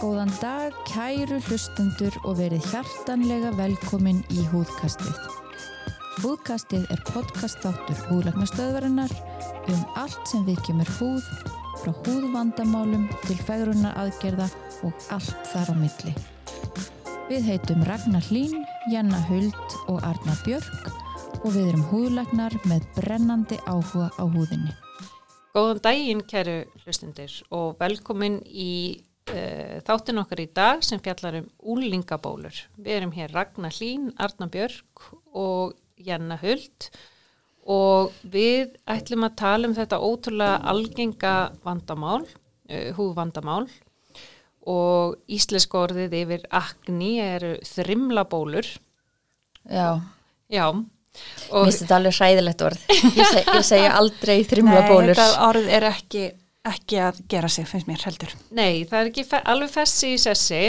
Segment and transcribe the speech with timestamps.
[0.00, 5.18] Góðan dag, kæru hlustendur og verið hjartanlega velkomin í húðkastið.
[6.22, 9.12] Húðkastið er podcast þáttur húðlagnastöðvarinnar
[9.68, 11.28] um allt sem við kemur húð,
[11.82, 14.48] frá húðvandamálum til færunar aðgerða
[14.88, 16.14] og allt þar á milli.
[17.28, 20.86] Við heitum Ragnar Hlín, Janna Huld og Arna Björk
[21.42, 24.72] og við erum húðlagnar með brennandi áhuga á húðinni.
[25.52, 26.54] Góðan daginn kæru
[26.86, 32.56] hlustundir og velkomin í uh, þáttin okkar í dag sem fjallar um úlingabólur.
[32.80, 35.04] Við erum hér Ragnar Hlín, Arna Björk
[35.36, 36.88] og Janna Huld
[37.68, 41.36] og við ætlum að tala um þetta ótrúlega algenga
[41.66, 43.68] vandamál, uh, húðvandamál
[44.68, 48.66] og íslensk orðið yfir akni eru þrimlabólur.
[49.70, 50.00] Já,
[50.50, 52.84] Já, mér finnst þetta alveg hræðilegt orð.
[52.90, 56.24] Ég, seg, ég segja aldrei þrimla Nei, þetta orð er ekki,
[56.70, 58.34] ekki að gera sig, finnst mér heldur.
[58.56, 60.62] Nei, það er ekki fe alveg fessi í sessi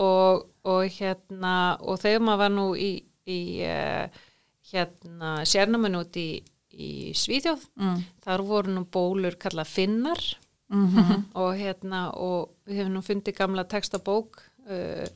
[0.00, 2.90] og, og hérna og þegar maður var nú í,
[3.28, 4.24] í uh,
[4.72, 6.28] hérna sérnumun út í,
[6.76, 8.00] í Svíþjóð Mm.
[8.24, 10.22] þar voru nú bólur kallað finnar
[10.68, 11.24] Mhm.
[11.42, 15.06] og hérna og við hefum nú fundið gamla textabók uh,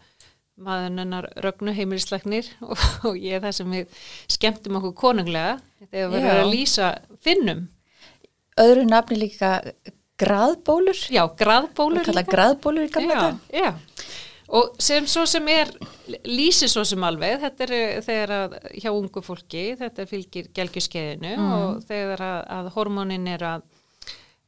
[0.61, 2.77] maður hennar Rögnu heimilislagnir og,
[3.09, 5.57] og ég er það sem við skemmtum okkur konunglega
[5.91, 6.29] þegar við Já.
[6.31, 6.91] erum að lýsa
[7.25, 7.65] finnum
[8.61, 9.51] Öðru nafni líka
[10.21, 10.99] graðbólur.
[11.09, 12.27] já, graðbólur líka.
[12.29, 13.39] graðbólur í gamla já, dag.
[13.55, 13.71] já.
[14.51, 15.71] Og sem svo sem er,
[16.27, 21.37] lýsi svo sem alveg, þetta er eh, þegar að hjá ungu fólki, þetta fylgir gelgjuskeiðinu
[21.39, 21.53] Mm.
[21.55, 23.63] og þegar að, að hormónin er að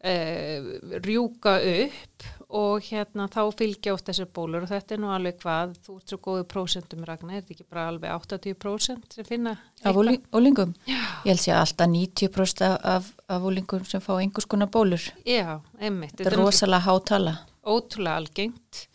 [0.02, 5.70] rjúka upp og hérna þá fylgja oft þessar bólur og þetta er nú alveg hvað,
[5.86, 9.96] þú ert svo góðu prósentum Ragnar, er þetta ekki bara alveg 80% sem finna Af
[9.96, 10.74] úli- úlingum?
[10.86, 15.00] Ég held sé að alltaf 90% af, af, úlingum sem fá einhvers konar bólur.
[15.24, 16.16] Já, einmitt.
[16.18, 17.34] Þetta er rosalega hátala.
[17.64, 18.86] ótrúlega algengt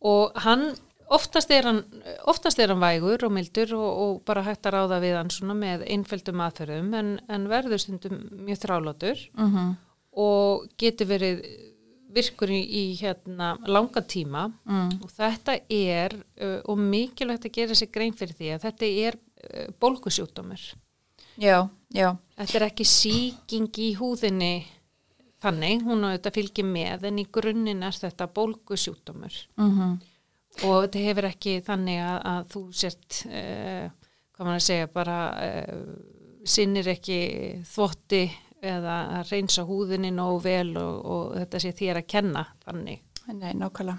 [0.00, 0.68] og hann
[1.10, 1.82] oftast er hann,
[2.26, 5.54] oftast er hann vægur og mildur og, og bara hægt að ráða við hann svona
[5.58, 9.74] með einföldum aðferðum en, en verður stundum mjög þrálótur Mm -hmm.
[10.16, 11.42] Og getur verið
[12.16, 15.02] virkur í, í hérna langa tíma mm.
[15.04, 19.18] og þetta er uh, og mikilvægt að gera sér grein fyrir því að þetta er
[19.20, 20.66] uh, bólkusjúkdómur
[21.36, 22.14] Já, já.
[22.38, 24.64] Þetta er ekki síking í húðinni
[25.44, 29.98] þannig, hún á þetta fylgir með en í grunninn er þetta bólkusjúkdómur Mm
[30.64, 33.86] og þetta hefur ekki þannig að, að þú sért uh,
[34.36, 35.90] hvað maður að segja bara uh,
[36.46, 37.18] sinnir ekki
[37.66, 38.22] þvotti
[38.64, 43.02] eða að reynsa húðinni nógu vel og, og þetta sé þér að kenna þannig.
[43.26, 43.98] Nei, nákvæmlega.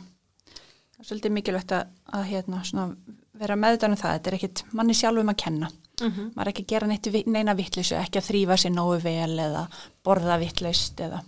[0.97, 4.13] Það er svolítið mikilvægt að, að hérna, svona, vera meðutan um það.
[4.15, 5.69] Þetta er ekkit manni sjálfum að kenna.
[6.01, 6.29] Mm -hmm.
[6.35, 9.67] Maður er ekki að gera neitt, neina vittleysu, ekki að þrýfa sér nógu vel eða
[10.03, 11.23] borða vittlaust eða...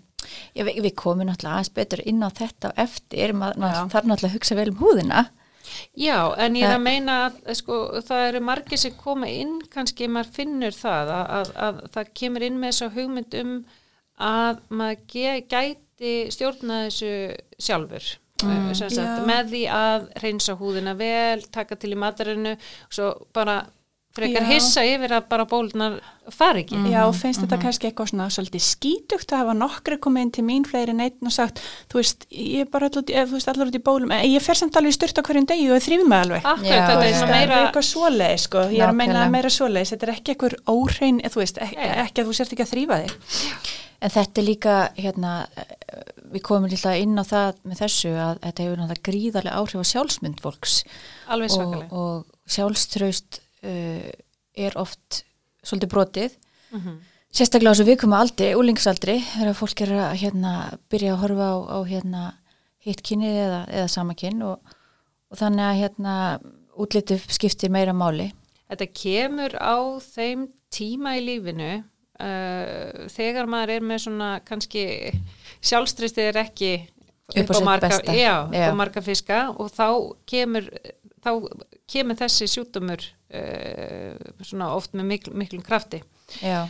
[0.54, 4.30] Já, við, við komum náttúrulega aðeins betur inn á þetta á eftir, maður þarf náttúrulega
[4.30, 5.24] að hugsa vel um húðina.
[6.00, 10.08] Já, en ég er að meina að sko, það eru margir sem koma inn kannski
[10.12, 13.54] maður finnur það að, að, að það kemur inn með þessu hugmynd um
[14.30, 15.04] að maður
[15.52, 17.14] gæti stjórna þessu
[17.60, 18.10] sjálfur.
[18.40, 22.56] Mm, sagt, með því að reynsa húðina vel, taka til í matarinu
[22.88, 23.60] svo bara
[24.18, 25.98] frekar hissa yfir að bara bólnar
[26.34, 26.78] fari ekki.
[26.92, 30.46] Já, og finnst þetta kannski eitthvað svona svolítið skítugt að hafa nokkri komið inn til
[30.46, 31.62] mín fleiri neitt og sagt,
[31.92, 34.14] þú veist, ég er bara allir út í, eða, þú veist, allir út í bólum,
[34.14, 36.46] en ég fer samt alveg í styrt á hverjum degi og þrýfum mig alveg.
[36.46, 39.28] Akkurat, Já, þetta er svona Það er meira eitthvað svoleið, sko, ég er að meina
[39.34, 42.56] meira svoleiðis, þetta er ekki eitthvað óhrein, eða þú veist, ekki, ekki að þú sért
[42.56, 43.76] ekki að þrýfa þig.
[44.00, 48.38] En þetta er líka, hérna, eh, við komum líka inn á það með þessu að
[48.46, 50.76] þetta hefur náttúrulega gríðarlega áhrif á sjálfsmynd fólks.
[51.28, 54.10] Alveg og, og sjálfströst uh,
[54.60, 55.24] er oft
[55.64, 56.38] svolítið brotið.
[56.74, 57.00] Mm
[57.30, 60.54] Sérstaklega á þessu viðkomu aldri, úlingsaldri, þegar fólk er að hérna,
[60.90, 62.22] byrja að horfa á, á hérna,
[62.82, 64.72] hitt kynið eða, eða sama kyn og,
[65.30, 66.16] og þannig að hérna,
[66.74, 68.32] útlitið skiptir meira máli.
[68.72, 74.86] Þetta kemur á þeim tíma í lífinu uh, þegar maður er með svona kannski
[75.62, 76.74] sjálfstristið er ekki
[77.30, 78.72] Upp á marga, já, Já.
[78.74, 80.66] marga fiska og þá kemur,
[81.24, 81.32] þá
[81.90, 86.02] kemur þessi sjúkdómur uh, svona oft með mikl, miklum krafti.
[86.44, 86.68] Já,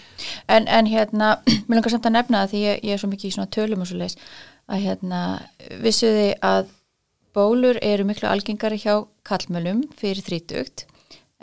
[0.47, 1.33] en, en hérna,
[1.67, 3.83] mér langar samt að nefna það því ég, ég er svo mikið í svona tölum
[3.83, 4.15] og svo leis
[4.69, 5.23] að hérna,
[5.83, 6.69] vissuði að
[7.35, 10.85] bólur eru miklu algengari hjá kallmölum fyrir þrítugt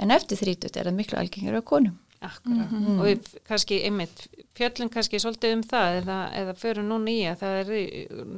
[0.01, 1.99] en eftir þrítugt er það miklu algengari á konum.
[2.25, 2.73] Akkurat.
[2.97, 4.25] Og við kannski einmitt
[4.57, 7.85] fjöllum kannski svolítið um það eða, eða förum núna í að það er í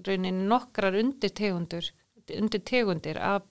[0.09, 1.93] rauninni nokkrar undirtegundur
[2.37, 3.47] undir tegundir af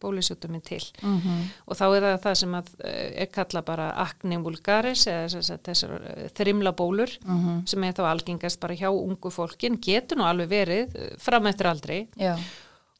[0.00, 0.82] ból, bólusjúkdómin til.
[1.02, 1.42] Mhm.
[1.66, 6.00] og þá er það það sem að, eh, er kalla bara acne vulgaris eða þessar
[6.16, 7.66] eh, þrimla bólur Mhm.
[7.68, 11.66] sem er þá algengast bara hjá ungu fólkin, getur nú alveg verið eh, fram eftir
[11.66, 12.36] aldrei Já,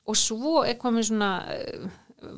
[0.06, 1.44] og svo er komið svona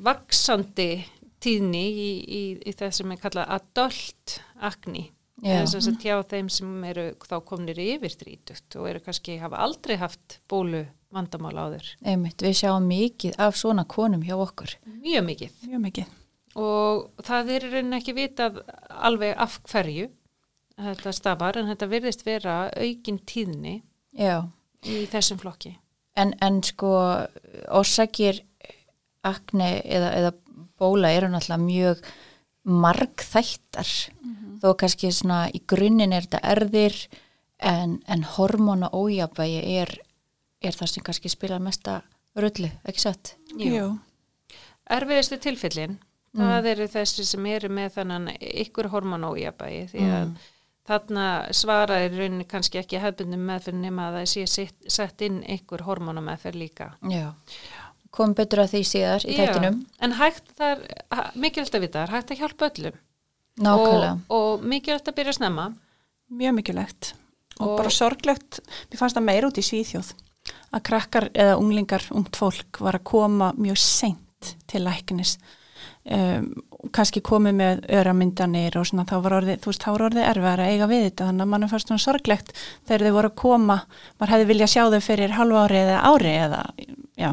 [0.04, 1.04] vaksandi
[1.40, 4.40] tíðni í, í, í það sem er kallað adult
[5.40, 9.56] eða sem sagt hjá þeim sem eru þá komnir yfir þrítugt og eru kannski hafa
[9.64, 11.86] aldrei haft bólu vandamál áður.
[12.06, 14.76] einmitt, við sjáum mikið af svona konum hjá okkur.
[14.86, 16.06] Mjög mikið Mjög mikið.
[16.56, 20.08] og það er í rauninni ekki vitað alveg af hverju
[20.80, 23.82] þetta stafar en þetta virðist vera aukin tíðni
[24.16, 24.46] Já,
[24.86, 25.76] í þessum flokki.
[26.16, 26.90] en, en sko
[27.68, 28.40] orsakir
[29.22, 30.32] akne eða, eða
[30.80, 32.02] bóla eru náttúrulega mjög
[32.84, 33.90] margþættar
[34.60, 36.96] þó kannski svona í grunninn er þetta erðir
[37.60, 39.92] en, en hormóna ójafvægi er,
[40.62, 42.00] er það sem kannski spilar mesta
[42.36, 43.34] rullu, ekki satt?
[43.58, 43.98] Jú.
[44.90, 45.98] Erfiðistu tilfellin,
[46.36, 50.32] það eru þessi sem eru með þannan ykkur hormonójabægi því að
[50.90, 55.84] þarna svara er rauninni kannski ekki hefbundum meðferð nema að það sé sett, inn ykkur
[55.86, 56.88] hormonameðferð líka.
[57.12, 57.28] Já.
[58.10, 59.76] Kom betur að því síðar í tættinum.
[60.02, 60.80] En hægt þar,
[61.38, 62.96] mikilvægt að vita, er hægt að hjálpa öllum
[63.60, 64.16] Nákvæmlega.
[64.26, 65.68] og, og mikilvægt að byrja snemma.
[66.30, 67.12] Mjög mikilvægt.
[67.60, 68.58] Og, Og- bara sorglegt,
[68.90, 70.10] mér fannst það meira út í Svíþjóð,
[70.70, 75.36] að krakkar eða unglingar, ungt fólk var að koma mjög seint til læknis.
[76.10, 76.52] Um,
[76.96, 80.64] kannski komið með öramyndanir og svona, þá var orðið, þú veist, þá var orðið erfæra
[80.64, 82.52] að eiga við þetta, þannig að mann er fast svona sorglegt
[82.88, 83.76] þegar þau voru að koma,
[84.16, 86.62] maður hefði viljað sjá þau fyrir halva ári eða ári eða,
[87.20, 87.30] já.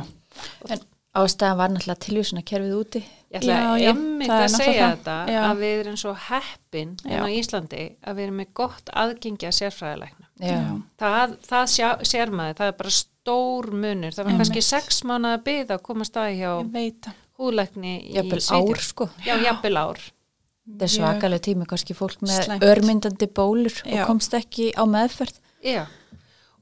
[0.67, 0.83] En
[1.17, 3.03] ástæðan var náttúrulega tilvísuna kerfið úti.
[3.27, 5.15] Ég ætla Já, einmitt að segja þetta.
[5.27, 5.39] Já.
[5.43, 9.57] að við erum svo heppin en á Íslandi að við erum með gott aðgengi að
[9.57, 10.27] sérfræðilegnum.
[10.39, 10.61] Já.
[11.01, 12.93] Það, það sjá, sér maður, það er bara
[13.27, 14.13] stór munur.
[14.15, 14.43] Það var Einmitt.
[14.45, 17.15] kannski sex mánuða byggð að koma staði hjá það.
[17.37, 18.15] húðlækni í
[18.55, 19.09] ár sko.
[19.25, 19.99] Já, jafnvel ár.
[20.67, 22.63] Þetta er svakalega tími, kannski fólk með Slæmt.
[22.63, 24.01] örmyndandi bólur Já.
[24.01, 25.37] og komst ekki á meðferð.
[25.63, 25.85] Já,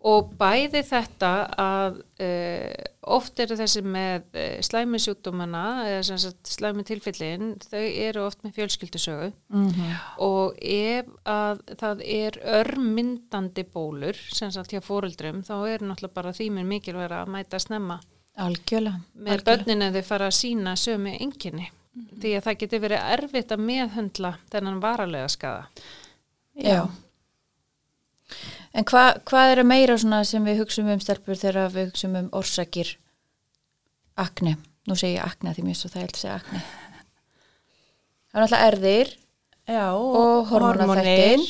[0.05, 1.31] og bæði þetta
[1.61, 2.73] að uh,
[3.15, 9.31] oft eru þessi með uh, slæmi sjúkdómana eða slæmi tilfellin, þau eru oft með fjölskyldusögu
[9.55, 9.93] Mm -hmm.
[10.25, 16.33] og ef að það er örmyndandi bólur sem sagt hjá fóreldrum, þá er náttúrulega bara
[16.33, 17.99] þýminn mikilvæg að mæta snemma
[18.35, 18.99] Algjörlega.
[19.15, 23.63] með börninu þau fara að sína sömu enginni því að það getur verið erfitt að
[23.69, 25.67] meðhöndla þennan varalega skada.
[26.55, 26.85] Já.
[28.75, 32.17] En hva, hvað er að meira svona sem við hugsum um stelpur þegar við hugsum
[32.19, 32.95] um orsakir
[34.19, 34.57] akne?
[34.85, 36.63] Nú segi ég akne því mér svo það held að segja akne.
[38.29, 39.13] Það er náttúrulega erðir
[39.65, 41.45] Já, og hormonaþættir.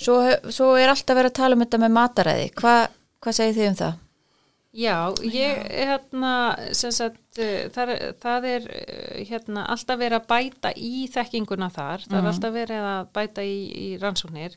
[0.00, 0.16] Svo,
[0.48, 2.46] svo er alltaf verið að tala um þetta með mataræði.
[2.56, 2.76] Hva,
[3.20, 3.98] hvað segir þið um það?
[4.80, 4.96] Já,
[5.26, 6.32] ég hérna,
[6.78, 7.92] sem sagt, uh, það,
[8.22, 12.86] það er uh, hérna alltaf verið að bæta í þekkinguna þar, það er alltaf verið
[12.92, 14.54] að bæta í, í rannsóknir.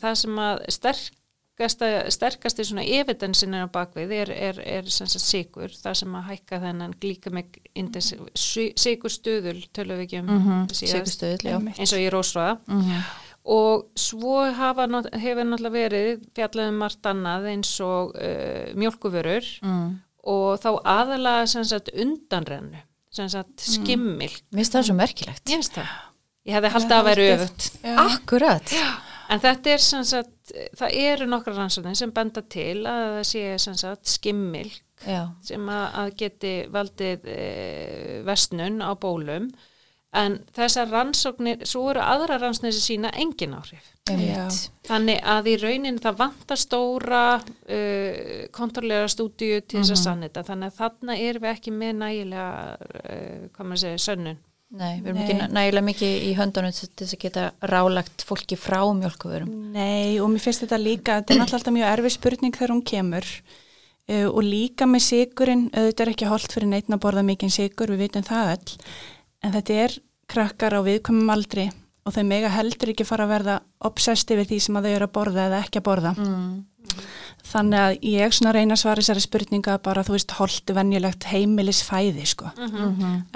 [0.00, 5.24] Það sem að sterkasta, sterkasti svona evidensin er á bakvið er, er, er sem sagt
[5.26, 10.32] sigur, það sem að hækka þennan glycemic index, sigur stöðul, tölum við ekki um
[10.70, 11.58] síðast, Sigurstöðul, já.
[11.58, 11.78] Einmitt.
[11.78, 12.58] eins og ég rósraða.
[12.70, 13.04] Mm
[13.44, 14.86] Og svo hafa,
[15.20, 19.90] hefur náttúrulega verið fjallaðum margt annað eins og uh, mjölkuvörur mm.
[20.32, 22.80] og þá aðalega sem sagt undanrennu,
[23.12, 24.32] sem sagt skimmil.
[24.48, 25.44] Mér finnst það svo merkilegt.
[25.52, 25.92] Ég veist það.
[26.44, 27.44] Ég hefði haldið að vera haldið.
[27.44, 27.68] öfugt.
[27.84, 28.00] Já.
[29.32, 33.44] En þetta er sem sagt, það eru nokkra rannsóknir sem benda til að það sé
[33.64, 34.68] sem sagt skimmil
[35.04, 35.30] Já.
[35.44, 37.38] sem að, að geti valdið e,
[38.26, 39.48] vestnun á bólum
[40.14, 43.90] en þessar rannsóknir, svo eru aðra rannsóknir sem sína engin áhrif.
[44.10, 44.58] Einmitt.
[44.86, 50.44] Þannig að í raunin það vantar stóra uh, kontrollera stúdíu til þess að sanna þetta.
[50.50, 52.50] Þannig að þarna erum við ekki með nægilega,
[53.00, 54.42] uh, hvað maður segir, sönnun.
[54.74, 55.24] Nei, við erum Nei.
[55.24, 59.52] ekki nægilega mikið í höndunum til þess að geta rálagt fólki frá mjölkuvörum.
[59.74, 62.82] Nei, og mér finnst þetta líka, þetta er náttúrulega alltaf mjög erfið spurning þegar hún
[62.90, 67.54] kemur uh, og líka með sigurinn, auðvitað er ekki holdt fyrir neitt að borða mikinn
[67.54, 68.76] sigur, við vitum það öll,
[69.44, 69.96] en þetta er
[70.34, 71.68] krakkar á viðkomum aldri
[72.04, 75.06] og þau mega heldur ekki fara að verða obsessed yfir því sem að þau eru
[75.06, 76.14] að borða eða ekki að borða.
[76.18, 76.56] Mm.
[77.44, 82.24] Þannig að ég svona reyna að svara þessari spurninga bara, þú veist, holdt venjulegt heimilisfæði,
[82.26, 82.50] sko.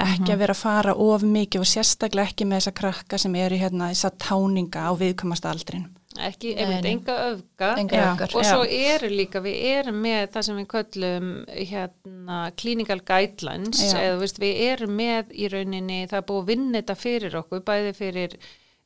[0.00, 3.60] Ekki að vera að fara of mikið og sérstaklega ekki með þessa krakka sem eru
[3.60, 5.86] hérna þessa táninga á viðkomast aldrin.
[6.18, 6.92] Ekki, einmitt, nei.
[6.96, 7.68] enga öfga.
[7.78, 8.04] Enga Já.
[8.08, 8.32] öfgar.
[8.34, 13.98] Og svo eru líka, við erum með það sem við köllum hérna clinical guidelines, Já.
[14.06, 17.62] eða veist, við erum með í rauninni, það er búið að vinna þetta fyrir okkur,
[17.68, 18.38] bæði fyrir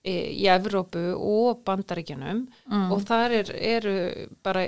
[0.03, 2.47] í Evrópu og Bandaríkjanum
[2.91, 3.97] og þar er, eru
[4.43, 4.65] bara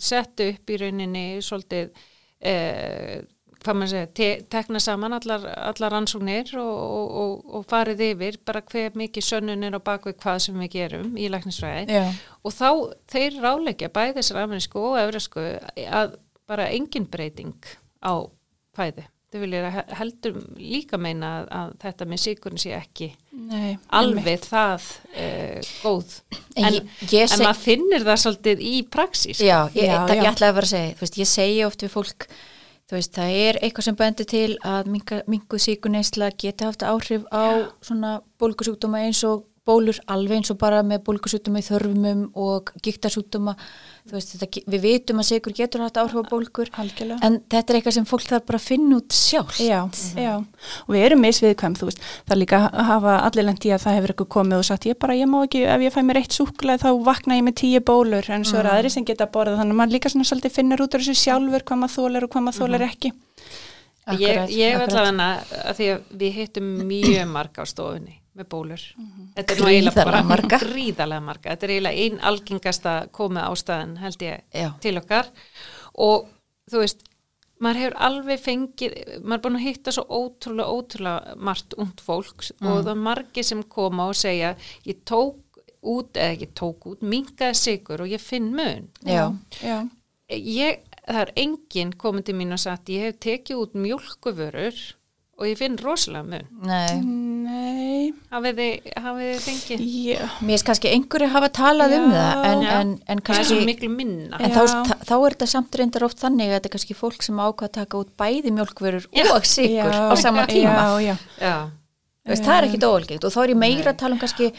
[0.00, 1.92] sett upp í rauninni svolítið
[2.40, 2.54] e,
[3.60, 8.40] hvað maður segja, te tekna saman allar, allar rannsóknir og, og, og, og farið yfir
[8.48, 11.98] bara hver mikið sönnun er á bakvið hvað sem við gerum í læknisfræði.
[12.00, 12.08] Já,
[12.40, 12.68] og þá
[13.12, 15.46] þeir ráleggja bæði þessar amerísku og efrasku
[16.00, 16.16] að
[16.50, 18.24] bara engin breyting á
[18.76, 19.04] fæði.
[19.30, 23.06] Þau vilja he- heldur líka meina að, að þetta með sigurinn sé ekki
[23.50, 26.16] Nei, alveg það uh, góð.
[26.56, 29.38] En En, ég- ég en maður finnir það svolítið í praxís.
[29.38, 30.22] já, ég, Já, það, já.
[30.24, 32.26] ég ætlaði að vera að segja, þú veist, ég segi oft við fólk,
[32.90, 34.90] þú veist, það er eitthvað sem bendir til að
[35.30, 37.44] minguð síkuneysla geti haft áhrif á
[37.86, 42.70] svona bólkusjúkdóma eins og bólur alveg eins og bara með bólkusjúkdóma í þörfumum og
[44.50, 47.18] ge- við vitum að sikur getur haft áhrif á bólkur, algjörlega.
[47.22, 49.60] en þetta er eitthvað sem fólk þarf bara að finna út sjálf.
[49.60, 49.82] Já,
[50.16, 53.70] já, og við erum misviðkvæm, þú veist, það er líka að hafa allir lent í
[53.76, 56.00] að það hefur eitthvað komið og sagt, ég bara, ég má ekki, ef ég fæ
[56.08, 59.26] mér eitt súkulega þá vakna ég með tíu bólur, en svo er aðri sem geta
[59.28, 62.24] borðað, þannig að maður líka svona svolítið finnur út af þessu sjálfur hvað maður þólar
[62.24, 63.12] og hvað maður þólar ekki.
[64.10, 64.88] Ég, Akkurat, ég vil
[68.00, 68.19] akkurat.
[68.40, 68.86] Með bólur.
[69.36, 70.58] Þetta er nú Gríðarlega eiginlega bara marga.
[70.64, 71.52] Gríðarlega marga.
[71.54, 74.68] Þetta er eiginlega einn algengasta komið ástæðan held ég Já.
[74.84, 75.30] til okkar
[76.00, 76.26] og
[76.70, 77.04] þú veist,
[77.60, 82.52] maður hefur alveg fengið, maður er búin að hitta svo ótrúlega, ótrúlega margt ungt fólks
[82.60, 82.66] Mm.
[82.70, 84.54] og það er margi sem koma og segja
[84.88, 85.36] ég tók
[85.82, 88.88] út, eða ekki tók út, minkaði sigur og ég finn mun.
[89.04, 89.30] Já,
[89.60, 89.88] Já,
[90.30, 94.76] Ég, það er enginn komið til mín og sagt ég hef tekið út mjölkuvörur
[95.40, 96.48] og ég finn rosalega mun.
[96.68, 97.00] nei.
[97.40, 99.84] nei, Hafið þið, hafið þið fengið?
[100.04, 102.18] já, Mér finnst kannski einhverju hafa talað um Já.
[102.20, 102.70] það en, Já.
[102.80, 104.36] en, en Það er svo kannski miklu minna.
[104.40, 104.54] en Já.
[104.54, 107.40] þá, þá, þá er þetta samt reyndar oft þannig að þetta er kannski fólk sem
[107.42, 109.24] ákvað að taka út bæði mjölkvörur Já.
[109.34, 111.56] og sigur já, á sama tíma Já, já, Já,
[112.20, 114.50] Þú veist, það er ekkit óalgengt og þá er ég meira að tala um kannski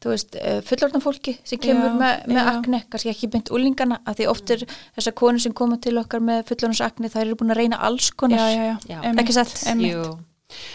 [0.00, 2.46] þú veist, fullorðan fólki sem kemur Já, með, með já.
[2.56, 4.64] akne, kannski ekki beint úlingana að því oft er
[4.96, 8.08] þessar konur sem koma til okkar með fullorðans akne, þær eru búin að reyna alls
[8.08, 8.98] já, konar já, já, Já.
[9.04, 9.52] einmitt, Ekki satt?
[9.84, 10.06] jú.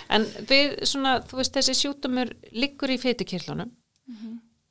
[0.09, 3.71] En við svona, þú veist, þessi sjútumur liggur í fytukirlunum.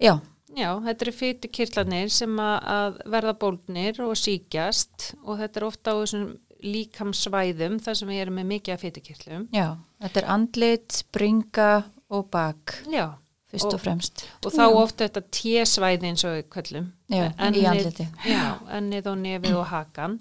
[0.00, 0.20] Já,
[0.54, 5.90] Já, þetta eru fytukirlanir sem að, að verða bólgnir og síkjast og þetta er ofta
[5.90, 6.26] á þessum
[6.64, 9.48] líkamsvæðum þar sem við erum með mikið af fytukirlum.
[9.50, 9.66] já,
[10.04, 11.68] þetta er andlit, springa
[12.14, 13.14] og bak Já,
[13.50, 16.86] fyrst og, Og- fremst og þá ofta þetta tésvæði eins og við köllum.
[17.10, 18.06] Já, í andliti.
[18.28, 18.44] Já,
[18.78, 20.18] ennið og nefið og hakan.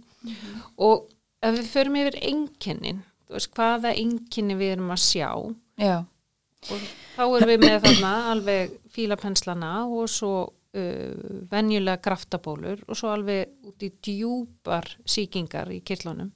[0.77, 1.09] Og
[1.43, 5.29] ef við förum yfir einkennin, þú veist, hvaða einkenni við erum að sjá
[5.81, 5.97] Já,
[6.71, 6.83] og
[7.15, 13.51] þá erum við með þarna alveg fílapenslana og svo uh, venjulega graftabólur og svo alveg
[13.67, 16.31] út í djúpar síkingar í kirtlunum.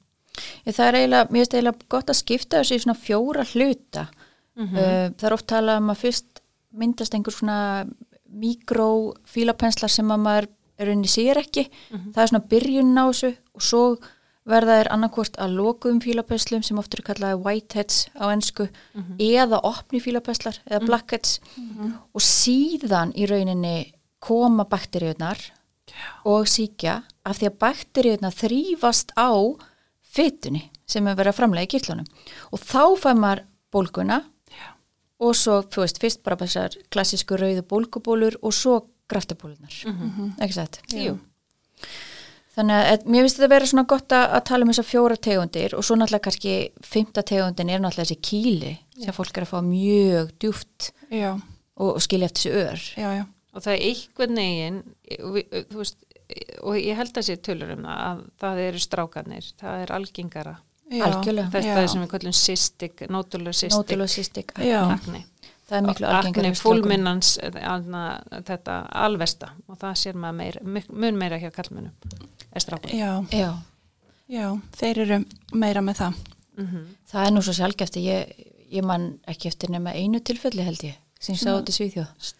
[0.65, 4.07] Ég, það er eiginlega, mér finnst eiginlega gott að skipta þessu í svona fjóra hluta.
[4.57, 4.75] Mhm.
[4.75, 6.43] uh, það er oft talað um að fyrst
[6.77, 7.59] myndast einhver svona
[8.27, 11.67] mikrofílapenslar sem að maður er unni sér ekki.
[11.91, 12.13] Mhm.
[12.13, 13.83] Það er svona byrjun á þessu og svo
[14.47, 19.17] verða er annarkvort að lokuðum fílapenslum sem oft eru kallaði whiteheads á ennsku Mhm.
[19.19, 21.39] eða opni fílapenslar eða blackheads
[22.13, 25.37] og síðan í rauninni koma bakteríunar
[26.25, 29.29] og síkja af því að bakteríunar þrýfast á
[30.03, 32.07] fytunni sem er verið að framlega í kirtlunum
[32.51, 34.23] og þá fær maður bólguna
[35.19, 39.73] og svo, þú veist, fyrst bara þessar klassísku rauðu bólgubólur og svo graftabólunar,
[40.39, 41.17] ekki sett Jú.
[42.57, 44.87] Þannig að eh, mér finnst þetta að vera svona gott að, að tala um þessar
[44.89, 48.73] fjóra tegundir og svo náttúrulega kannski fymta tegundin er náttúrulega þessi kýli
[49.05, 51.31] sem fólk er að fá mjög djúft Já,
[51.77, 53.25] og, og skilja eftir þessu ör já, já,
[53.57, 53.81] Og það er
[55.23, 55.97] og við- þú veist,
[56.61, 60.55] og ég held að sé tölur um það, að það eru strákanir, það er algengara.
[60.91, 61.03] já.
[61.07, 61.49] Algjörlega.
[61.55, 61.77] Þetta Já.
[61.83, 64.81] er sem við kallum cystic, nodular cystic nótulega cystic Já.
[64.93, 65.23] acne.
[65.67, 66.63] Það er miklu algengar hjá strákum.
[66.81, 67.31] fúlminnans,
[68.47, 71.91] þetta alvesta og það sér maður meira, mik- mun meira hjá kallmennum,
[72.53, 72.95] er strákanir.
[72.95, 73.51] Já, Já,
[74.29, 74.47] já,
[74.79, 75.19] þeir eru
[75.53, 76.13] meira með það.
[76.57, 78.31] Mm það er nú svo sjálfgeft ég,
[78.71, 82.33] ég man ekki eftir nema einu tilfelli held ég sem ég sá að- þetta Svíþjóð.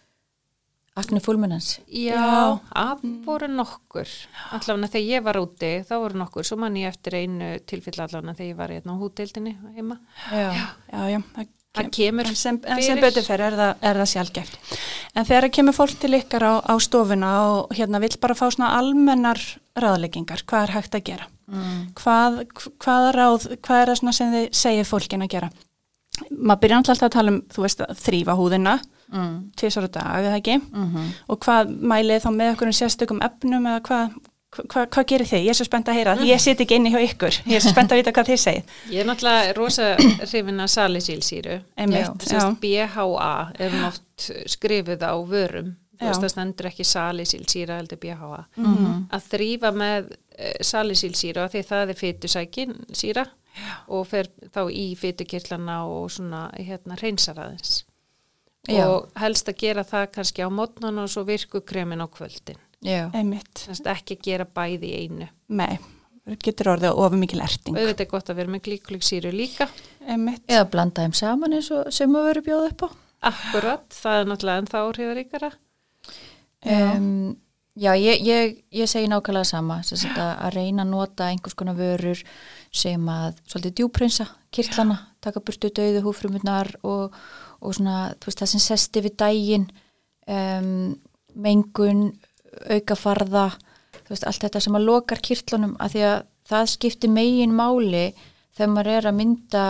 [0.98, 2.58] Akne fúlmunans Já, Já.
[2.74, 4.08] að voru nokkur.
[4.50, 6.42] Allavega þegar ég var úti, þá voru nokkur.
[6.44, 10.00] Svo man ég eftir einu tilfell allavega þegar ég var hérna á húteildinni heima.
[10.32, 10.50] Já,
[10.90, 11.46] Já, já, það
[11.78, 13.00] Það kemur sem, sem fyrir.
[13.06, 14.58] betur fyrir er er það sjálfgeft.
[15.14, 18.74] En þegar kemur fólk til ykkar á, á stofuna og hérna vill bara fá svona
[18.78, 19.40] almennar
[19.78, 21.26] ráðleggingar, hvað er hægt að gera?
[21.48, 21.80] mm.
[21.96, 22.42] Hvað,
[22.82, 25.50] hvað, ráð, hvað er það svona sem þið segir fólkin að gera?
[26.34, 29.36] Maður byrjar alltaf að tala um, þú veist, að þrýfa húðina, Mm.
[29.56, 30.58] tvisar á dag, eða ekki?
[30.68, 34.18] Mm Og hvað mælið þá með okkur um sérstökum efnum eða hvað,
[34.54, 35.42] hvað, hvað gerir þið?
[35.44, 37.72] Ég er svo spennt að heyra, ég sit ekki inni hjá ykkur, ég er svo
[37.74, 38.70] spennt að vita hvað þið segið.
[38.94, 39.88] Ég er náttúrulega rosa
[40.24, 41.58] hrifin að.
[42.24, 45.74] Sest BHA er oft skrifuð á vörum.
[45.98, 49.08] Það stendur ekki salicílsýra heldur BHA Mhm.
[49.10, 50.12] að þrýfa með
[50.62, 53.24] salicílsýru af því það er fytusækin síra
[53.90, 57.80] og fer þá í fytukirlana og svona hérna hreinsaraðins
[58.68, 63.88] og helst að gera það kannski á mótnan og svo virkukremin á kvöldin Þannig að
[63.94, 65.28] ekki gera bæði í einu.
[65.58, 65.78] Nei,
[66.44, 67.74] getur orðið ofur mikil erting.
[67.76, 69.66] auðvitað er gott að vera með glíkuliksýru líka.
[70.06, 72.88] Einmitt, Eða blanda þeim saman eins og sem að vera bjóð upp á.
[73.32, 75.50] akkurat, það er náttúrulega ennþá áhrifaríkara
[76.64, 76.96] Já.
[76.96, 77.36] Um,
[77.78, 82.22] já, ég, ég, ég segi nákvæmlega sama, að, að reyna að nota einhvers konar vörur
[82.74, 87.14] sem að svolítið djúprinsa kirtlana, taka burtu döðu húfrumunar og,
[87.62, 89.68] og svona, þú veist, það sem sesti við dægin,
[90.26, 90.72] um,
[91.38, 92.02] mengun,
[92.76, 93.46] aukafarða,
[94.04, 98.04] þú veist, allt þetta sem að lokar kirtlunum, að því að það skiptir megin máli
[98.56, 99.64] þegar maður er að mynda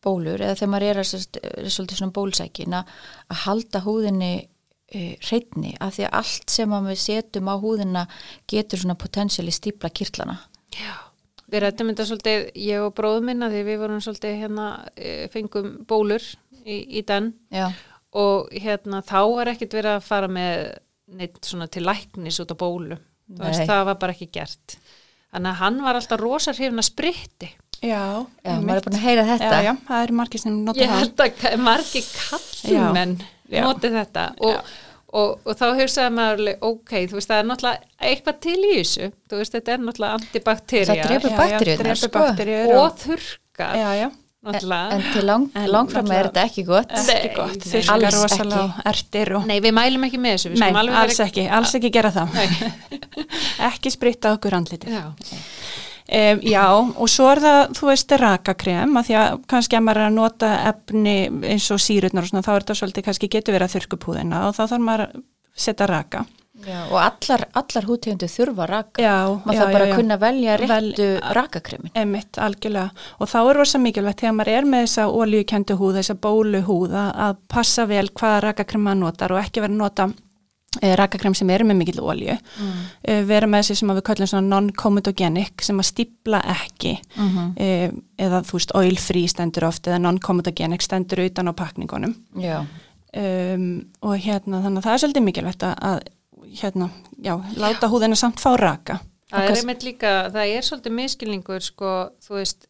[0.00, 1.10] bólur eða þegar maður er að
[1.50, 2.94] er svolítið svona bólsækin að
[3.30, 8.06] að halda húðinni uh, hreitni af því að allt sem að við setjum á húðina
[8.50, 10.38] getur svona potensiali stípla kirtlana.
[11.50, 15.72] Við rættum þetta svolítið, ég og bróðum minna því við vorum svolítið hérna, eh, fengum
[15.90, 16.22] bólur
[16.62, 17.32] í, í den.
[17.50, 17.72] Já,
[18.16, 20.78] og hérna þá var ekkert verið að fara með
[21.18, 22.98] neitt svona til læknis út á bólu.
[23.30, 24.76] Þú Veist, það var bara ekki gert.
[25.30, 27.48] Þannig að hann var alltaf rosa hrifin að spritti.
[27.80, 28.00] já,
[28.44, 29.50] já maður er búin að heyra þetta.
[29.50, 30.98] Já, já, það eru margir sem nota Ég það.
[31.00, 33.14] held að margi kallmenn
[33.50, 34.72] noti þetta og,
[35.12, 38.72] og, og þá hugsaði maður alveg, ok, þú veist, það er náttúrulega eitthvað til í
[38.80, 39.08] þessu.
[39.30, 42.12] Þú veist, þetta er náttúrulega antibakterja Það bakteríurnar, drepur sko.
[42.18, 44.08] bakteríur og þurrkar, já, já,
[44.46, 44.96] náttúrulega.
[44.96, 45.44] En til lang,
[45.74, 46.92] langfram er þetta ekki gott.
[46.94, 50.52] Nei, ekki gott, þurrkar rosalega ertir og Nei, við mælum ekki með þessu.
[50.54, 52.40] Við Nei, skulum alveg alls vera- ekki, alls ekki gera það.
[53.70, 54.94] Ekki spritta okkur andlitið.
[54.96, 59.84] Já, um, Já, og svo er það, þú veist, rakakrem að því að kannski að
[59.86, 61.16] maður er að nota efni
[61.52, 64.56] eins og sírutnar og svona, þá er þetta svolítið kannski getur verið að þurrkupúðina og
[64.56, 65.22] þá þarf maður að
[65.60, 66.24] setja raka
[66.66, 69.02] Já, og allar, allar hútegundu þurfa raka.
[69.02, 71.92] Já, Maður þarf bara já, kunna velja Vel- réttu rakakremin.
[71.94, 72.90] Emitt, algjörlega.
[73.18, 76.96] Og þá er rosa mikilvægt þegar maður er með þessa olíukendu húð, þessa bólu húð
[77.00, 80.08] að, passa vel hvaða rakakrem maður notar og ekki vera að nota
[80.82, 82.36] e, rakakrem sem eru með mikill olíu.
[82.60, 82.84] Mm.
[83.02, 88.42] E, vera með þessi sem við kallum non-comedogenic sem að stípla ekki Mm e, eða
[88.44, 92.14] þú veist oil free stendur oft eða non-comedogenic stendur utan á pakningunum.
[93.10, 96.02] Um, og hérna þannig að það er svolítið mikilvægt að
[96.60, 96.90] hérna,
[97.22, 99.00] já, láta húðina samt fá raka.
[99.30, 102.66] það er einmitt líka, það er svolítið miskilningur, sko, þú veist,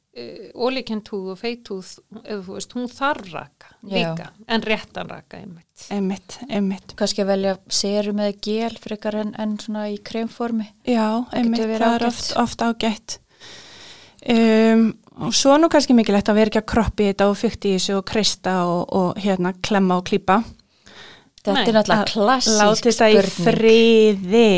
[0.58, 1.90] ólíkjent húð og feit húð,
[2.24, 3.94] eða þú veist, hún þarf raka Já.
[3.94, 5.84] líka, en réttan raka einmitt.
[5.94, 6.94] Emitt, emitt.
[6.98, 10.66] Kannski að velja serum eða gel frekar en, en svona í kremformi.
[10.84, 13.18] Já, Það einmitt, getur verið það er oft, oft ágætt.
[14.20, 14.82] Um,
[15.24, 17.96] og svo nú kannski mikilvægt að vera ekki að kroppi þetta og fykti í þessu
[18.00, 20.42] og kreista og, og hérna klemma og klípa.
[21.40, 23.46] Þetta Nei, er náttúrulega Að klassísk Láti þetta í spurning.
[23.48, 24.50] friði.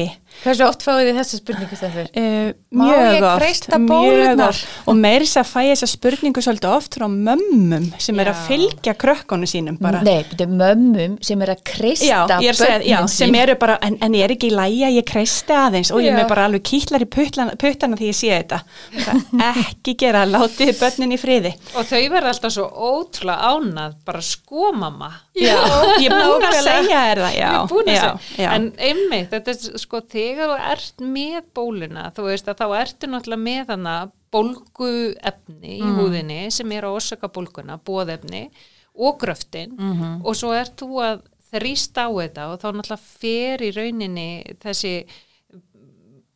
[0.43, 2.07] Hversu oft fáið þið þessa spurningu stefnir?
[2.19, 4.49] Uh, Má mjög ég oft, kreista mjög bólurnar?
[4.49, 8.39] oft og meiri þess að fæ þessa spurningu svolítið oft frá mömmum sem er að
[8.41, 8.47] Já.
[8.49, 10.01] fylgja krökkunum sínum bara.
[10.03, 13.37] Nei, þetta er mömmum sem er að kreista Já, ég er að segja, já, sem
[13.43, 16.11] eru bara, en, en ég er ekki í lægi að ég kreisti aðeins og ég
[16.11, 16.17] Já.
[16.19, 18.63] með bara alveg kýtlar í puttana, því ég sé þetta.
[19.53, 21.55] Ekki gera, látið börnin í friði.
[21.77, 25.13] Og þau verða alltaf svo ótrúlega ánað, bara sko mamma.
[25.33, 25.57] Já,
[26.03, 27.47] ég er búin að segja þér það, já.
[27.47, 28.43] Ég er búin að já, segja.
[28.45, 28.49] já.
[28.57, 33.09] En einmitt, þetta er sko þegar þú ert með bóluna, þú veist að þá ertu
[33.09, 33.95] náttúrulega með hana
[34.33, 38.47] bólguefni í húðinni sem er að orsaka bólguna, bóðefni
[38.93, 39.75] og gröftin
[40.23, 44.29] og svo ert þú að þrýsta á þetta og þá náttúrulega fer í rauninni
[44.63, 44.95] þessi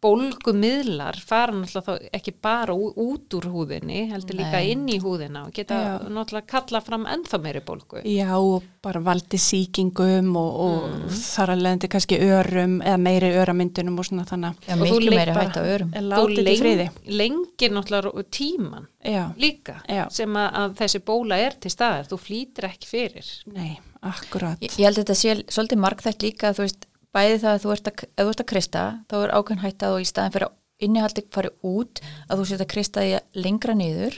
[0.07, 4.71] bólgumiðlar fara náttúrulega þá ekki bara út úr húðinni, heldur líka Nei.
[4.73, 5.93] inn í húðina og geta Já.
[6.13, 8.03] náttúrulega kalla fram ennþá meiri bólgu.
[8.07, 13.99] Já, og bara valdi sýkingum og, og þar að leðandi kannski örum eða meiri öramyndunum
[14.03, 15.91] og svona þannig Já, Og miklu meiri bara- hægt á örum.
[15.97, 16.89] Þú friði.
[17.07, 20.07] lengir náttúrulega tíman Já, líka Já.
[20.11, 23.29] sem að, að þessi bóla er til staðar, þú flýtir ekki fyrir.
[23.53, 24.59] nei, akkurat.
[24.61, 27.65] Ég, ég held að þetta sé svolítið margþætt líka að þú veist, bæði það að
[27.65, 30.35] þú ert að, þú ert að krista, þá er ákveðin hægt að þú í staðin
[30.37, 30.55] fyrir að
[30.87, 34.17] innihaldi fari út, að þú set að krista því lengra niður,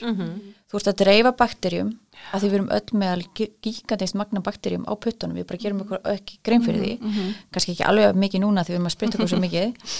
[0.69, 1.93] þú ert að dreifa bakterjum,
[2.35, 3.21] að því við erum öll með
[3.63, 7.87] gíkandist magna bakterjum á puttunum, við bara gerum okkur ekki grein fyrir því, kannski ekki
[7.87, 9.95] alveg mikið núna því við erum að spritta okkur svo mikið,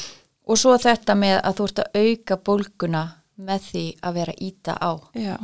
[0.52, 3.06] og svo þetta með að þú ert að auka bólguna
[3.40, 5.38] með því að vera íta á, Já,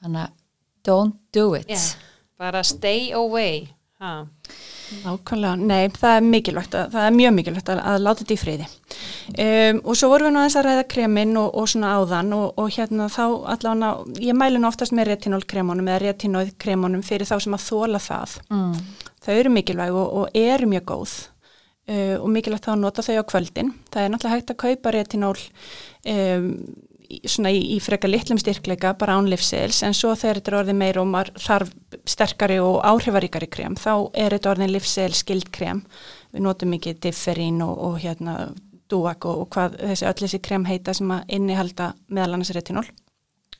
[0.00, 0.32] þannig að
[0.88, 1.68] don't do it.
[1.68, 1.80] Já.
[2.40, 3.68] Bara stay away.
[5.04, 5.54] Nákvæmlega.
[5.58, 8.66] Nei, það er mikilvægt, að, það er mjög mikilvægt að, að láta þetta í friði.
[9.34, 12.46] Um, og svo vorum við nú aðeins að ræða kreminn og, og svona áðan og,
[12.60, 13.22] og hérna þá
[13.54, 18.38] allavega, ég mælu nú oftast með retinólkremunum eða retinóðkremunum fyrir þá sem að þóla það.
[18.52, 18.74] Mm.
[19.24, 21.14] Þau eru mikilvæg og, og eru mjög góð
[21.88, 23.76] uh, og mikilvægt þá að nota þau á kvöldin.
[23.88, 26.50] Það er náttúrulega hægt að kaupa retinól um,
[27.28, 30.78] svona í, í frekar litlum styrkleika bara án livsils en svo þegar þetta er orðið
[30.80, 31.72] meir og maður þarf
[32.14, 35.84] sterkari og áhrifaríkari krem þá er þetta orðin livsils skild krem.
[36.34, 38.36] Við notum mikið differín og, og hérna
[38.90, 42.86] dúak og, og hvað þessi öll þessi krem heita sem að innihalda meðal annars retinol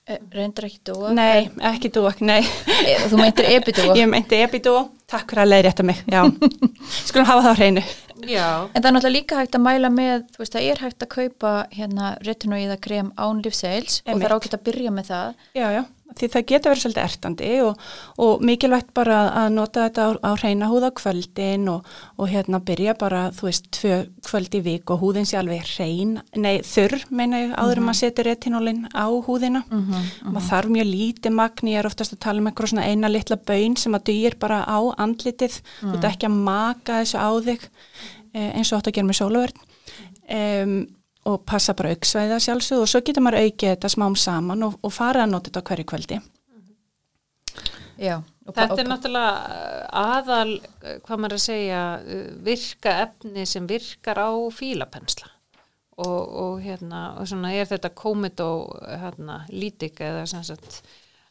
[0.05, 1.15] Eh, Reyndar ekki dúa?
[1.17, 2.43] Nei, ekki dúak, nei.
[2.85, 3.95] Eh, Þú meintir epidúa?
[3.97, 6.27] Ég meinti epidúa, takk fyrir að leiðrétta mig Já,
[7.09, 7.85] skulum hafa það á hreinu
[8.31, 11.03] Já, En það er náttúrulega líka hægt að mæla með, þú veist, það er hægt
[11.07, 15.45] að kaupa hérna retinoíða krem án lífseils og það er ágætt að byrja með það.
[15.59, 15.83] Já, já,
[16.15, 17.85] því það getur verið svolítið ertandi og,
[18.23, 21.89] og mikilvægt bara að nota þetta á, á hreina húð á kvöldin og,
[22.21, 23.97] og hérna byrja bara, þú veist, tvö
[24.29, 28.01] kvöld í vik og húðin sé alveg hrein, nei þurr, meina ég, áður en maður
[28.05, 29.65] setur retinólin á húðina.
[30.23, 33.37] Maður þarf mjög lítið magn, ég er oftast að tala um eitthvað svona eina litla
[33.51, 37.67] bön sem að dugir bara á andlitið, þú ert ekki að maka þessu á þig
[38.35, 39.65] eins og átt að gera með sólaverð.
[40.35, 40.77] Um,
[41.25, 44.93] og passa bara auksvæða sjálfsögð og svo getur maður aukið þetta smám saman og, og
[44.93, 46.21] fara að nota þetta á hverju kvöldi.
[47.95, 48.17] Já.
[48.51, 51.85] þetta er náttúrulega uh, aðal, uh, hvað maður að segja,
[52.45, 55.31] virka efni sem virkar á fílapensla
[56.03, 60.83] og, og hérna, og svona er þetta komið og hérna lítik eða sem sagt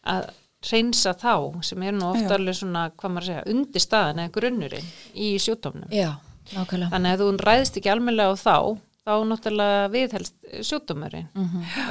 [0.08, 0.30] að
[0.72, 4.34] reynsa þá sem er nú ofta alveg svona, hvað maður að segja, undir staðan eða
[4.38, 5.92] grunnurinn í sjúkdómnum.
[5.92, 6.14] Já,
[6.52, 6.90] nákvæmlega.
[6.94, 8.58] Þannig að þú ræðist ekki almennilega á þá,
[9.04, 10.36] þá náttúrulega viðhelst
[10.70, 11.30] sjúkdómurinn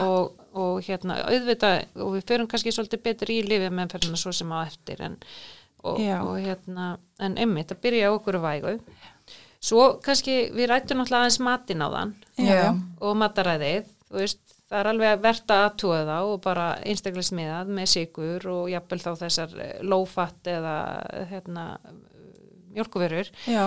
[0.05, 4.53] og, og hérna auðvitað og við förum kannski svolítið betur í lifið meðferðina svo sem
[4.53, 5.19] á eftir en,
[5.83, 8.79] og, og hérna, en einmitt að byrja á okkur vægu.
[9.63, 12.73] Svo kannski við rættum náttúrulega aðeins matinn á þann Já.
[12.99, 14.41] og mataræðið, þú veist,
[14.73, 18.99] það er alveg verðt að aðtúa það og bara einstaklega smiðað með sigur og jafnvel
[19.05, 20.77] þá þessar low-fat eða
[21.31, 21.67] hérna
[22.73, 23.29] mjölkuverur.
[23.45, 23.67] Já,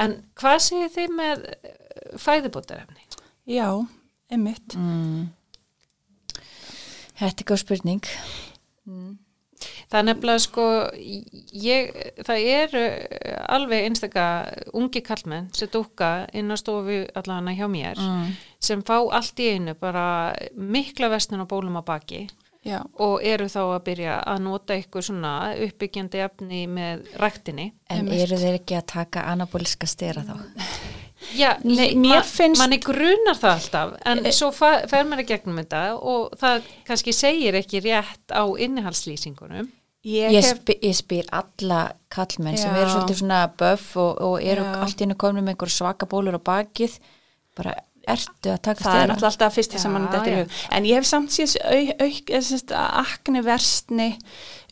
[0.00, 1.42] En hvað segir þið með
[2.22, 3.02] fæðibótarefni?
[3.50, 3.66] já,
[4.30, 4.76] einmitt.
[4.78, 5.28] Mm.
[7.20, 8.06] Þetta er góð spurning.
[9.90, 10.64] Það er nefnilega sko,
[11.60, 11.90] ég,
[12.24, 12.82] það eru
[13.52, 14.24] alveg einstaka
[14.78, 18.30] ungi kallmenn sem dúka inn á stofu allavega hjá mér Mm.
[18.58, 22.22] sem fá allt í einu bara mikla vestnun og bólum á baki
[22.64, 25.30] Já, og eru þá að byrja að nota eitthvað svona
[25.64, 27.72] uppbyggjandi efni með ræktinni.
[27.88, 28.20] En Einmitt.
[28.26, 30.34] eru þeir ekki að taka anabóliska stera þá?
[31.36, 35.26] Já, Nei, ma- mér finnst- manni grunar það alltaf en svo fa- fer maður í
[35.28, 39.68] gegnum þetta og það kannski segir ekki rétt á innihaldslýsingunum.
[40.04, 42.80] ég, Ég, hef, spi, ég spyr alla kallmenn sem Já.
[42.80, 44.74] eru svolítið svona böff og, og eru Já.
[44.82, 46.98] allt í hennu komin með einhver svaka bólur á bakið.
[47.56, 47.74] Bara
[48.08, 50.50] ertu að taka það er náttúrulega alltaf fyrst sem mann þetta í hug.
[50.70, 54.10] En ég hef samt síðan akni versni,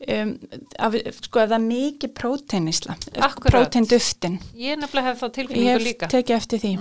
[0.08, 0.38] um,
[0.78, 3.52] af, sko ef það er mikið próteinisla, Akkúrat.
[3.52, 4.38] próteinduftin.
[4.56, 6.06] Ég nefnilega hef þá Ég tilfinningu hef líka.
[6.08, 6.72] tekið eftir því,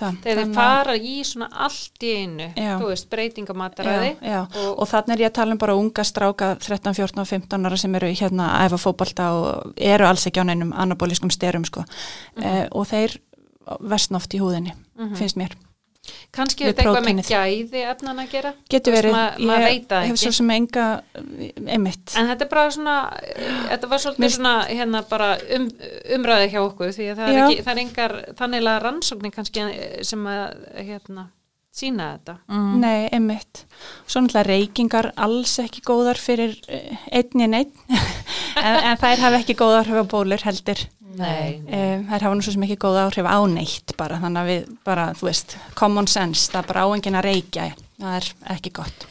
[0.00, 0.14] það.
[0.24, 2.78] Þegar þið fara í svona allt í einu, Já.
[2.80, 4.16] þú veist, breyting á mataræði.
[4.22, 4.40] Já, já.
[4.56, 7.66] Og- Og, þannig er ég að tala um bara unga stráka 13, 14 og 15
[7.66, 11.64] ára sem eru hérna að æfa fótbolta og eru alls ekki á neinum anabóliskum styrum
[11.66, 11.84] sko.
[12.36, 12.44] Mhm.
[12.44, 13.18] eh, og þeir
[13.80, 14.72] vestn oft í húðinni,
[15.20, 15.56] finnst mér.
[16.32, 18.50] Kannski er þetta eitthvað með gæði efnan að gera.
[18.72, 19.56] Getur verið, ma-
[19.90, 20.84] það hef svo sem enga
[21.18, 22.14] eh, einmitt.
[22.16, 25.66] En þetta er bara svona, eh, þetta var svolítið Mér- svona hérna bara um,
[26.16, 27.42] umræði hjá okkur því að það er, Já.
[27.44, 30.46] ekki, það er engar þannig rannsóknir kannski eh, sem að
[30.88, 31.26] hérna
[31.80, 32.36] sína þetta.
[32.50, 32.70] Mm.
[32.80, 33.64] Nei, einmitt.
[34.06, 37.74] Svo náttúrulega reykingar alls ekki góðar fyrir eh, einn í einn,
[38.56, 40.86] en, en þær hafa ekki góðar áhrif á bólur heldur.
[41.18, 41.58] Nei.
[41.66, 44.70] Um, þær hafa nú svo sem ekki góða áhrif á neitt bara, þannig að við
[44.86, 47.68] bara, þú veist, common sense, það er bara áengin að reykja,
[47.98, 49.06] það er ekki gott.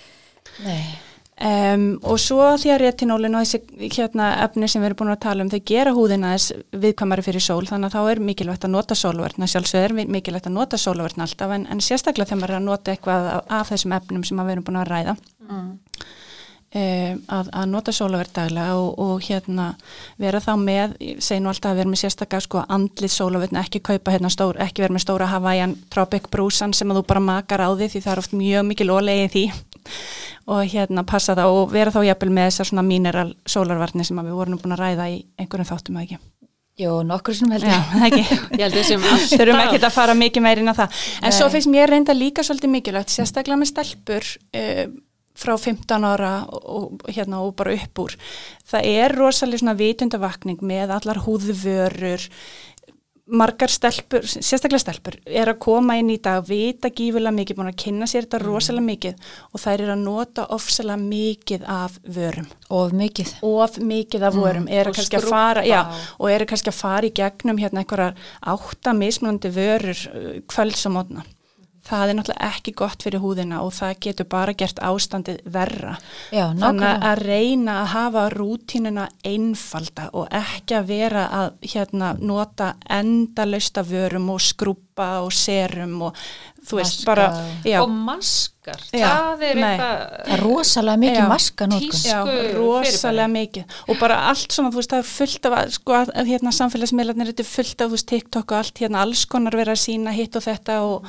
[0.64, 0.82] Nei.
[1.40, 5.22] Um, og svo því að retinólin og þessi hérna, efni sem við erum búin að
[5.24, 8.74] tala um, þau gera húðina þess viðkvæmari fyrir sól, þannig að þá er mikilvægt að
[8.74, 12.60] nota sólverðna, sjálfsög er mikilvægt að nota sólverðna alltaf, en, en sérstaklega þegar maður er
[12.60, 15.16] að nota eitthvað af, af þessum efnum sem að við erum búin að ræða.
[15.48, 15.72] Um,
[16.78, 19.72] að, að nota sólaverð daglega og, og hérna
[20.22, 24.14] vera þá með, segi nú alltaf að vera með sérstaklega sko andlið sólaverðin, ekki kaupa
[24.14, 27.70] hérna stór, ekki vera með stóra Hawaiian Tropic brúsan sem að þú bara makar á
[27.74, 29.46] því því það er oft mjög mikil ólega í því
[30.50, 34.30] og hérna passa það og vera þá jafnvel með þessar svona mineral sólarvarni sem að
[34.30, 36.22] við vorum búin að ræða í einhverjum þáttum að ekki.
[36.80, 37.90] Jó, nokkur sem held Já, ég.
[37.92, 38.38] það ekki.
[38.60, 39.34] Ég held þessum alltaf.
[39.34, 41.02] Þurfum ekki að fara mikið meirinn á það.
[41.20, 41.36] En Nei.
[41.36, 44.86] svo finnst mér reynda líka svolítið mikilvægt, sérstaklega með stelpur uh,
[45.40, 48.18] frá 15 ára og, hérna, og bara upp úr.
[48.70, 52.28] Það er rosalega svona vitundavakning með allar húðvörur,
[53.30, 57.80] margar stelpur, sérstaklega stelpur, er að koma inn í dag, vita gífulega mikið, búin að
[57.84, 62.50] kynna sér þetta rosalega mikið og þær eru að nota ofsalega mikið af vörum.
[62.74, 63.34] Of mikið.
[63.46, 65.82] of mikið af vorum eru og kannski að fara já,
[66.18, 68.18] og eru kannski að fara í gegnum hérna einhverjar
[68.56, 71.26] átta mismunandi vörur uh, kvölds og mótna
[71.90, 75.96] það er náttúrulega ekki gott fyrir húðina og það getur bara gert ástandið verra.
[76.32, 82.74] Já, Þannig að reyna að hafa rútínuna einfalda og ekki að vera að hérna, nota
[82.90, 86.18] endalausta vörum og skrúpa og serum og
[86.70, 87.08] þú veist Maska.
[87.08, 87.28] bara,
[87.66, 89.70] já, og maskar, Já, það er nei.
[89.70, 91.28] eitthvað Það er rosalega mikið Já.
[91.32, 91.68] maska.
[91.72, 92.20] Tís- já,
[92.58, 96.00] rosalega mikið og bara allt svona, þú veist, það er fullt af sko,
[96.30, 99.72] hérna, samfélagsmiðlarnir þetta er fullt af, þú veist, TikTok og allt, hérna, alls konar vera
[99.74, 101.06] að sína hitt og þetta og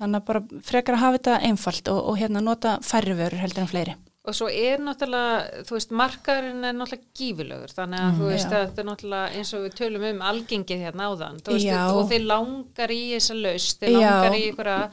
[0.00, 3.66] þannig að bara frekar að hafa þetta einfalt og, og hérna nota færri vörur heldur
[3.66, 3.96] en fleiri.
[4.30, 8.52] og svo er náttúrulega, þú veist, markaðurinn er náttúrulega gífurlegur, þannig að þú veist Mm,
[8.52, 8.58] Já.
[8.66, 11.80] þetta er náttúrulega eins og við tölum um algengið hérna áðan, þú veist, Já.
[11.94, 13.98] og þeir langar í þessa laust, þeir Já.
[14.10, 14.90] langar í einhverja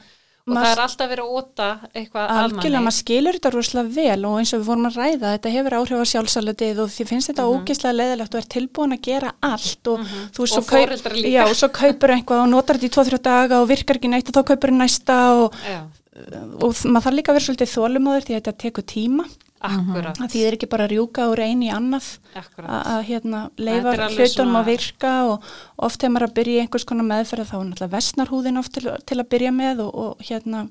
[0.48, 4.24] og það er alltaf verið að óta eitthvað Algjörlega, almanni maður skilur þetta rosalega vel
[4.28, 7.32] og eins og við vorum að ræða, þetta hefur áhrif á sjálfsalutið og því finnst
[7.32, 11.18] þetta ógislega leðilegt og er tilbúin að gera allt og þú veist, Og svo, kaup,
[11.24, 14.30] já, og svo kaupur einhvað og notar þetta í 2-3 daga og virkar ekki neitt
[14.32, 15.60] og þá kaupur næsta og,
[16.62, 19.28] og maður þarf líka að vera svolítið þólumóður því að þetta tekur tíma
[19.64, 22.10] akkurat, það þýðir ekki bara rjúka úr einu í annað.
[22.66, 25.48] Að hérna leifa hlutunum að virka og
[25.88, 28.74] oft þegar maður að byrja í einhvers konar meðferð þá er náttúrulega vestnar húðin oft
[28.76, 30.64] til, til að byrja með og, og hérna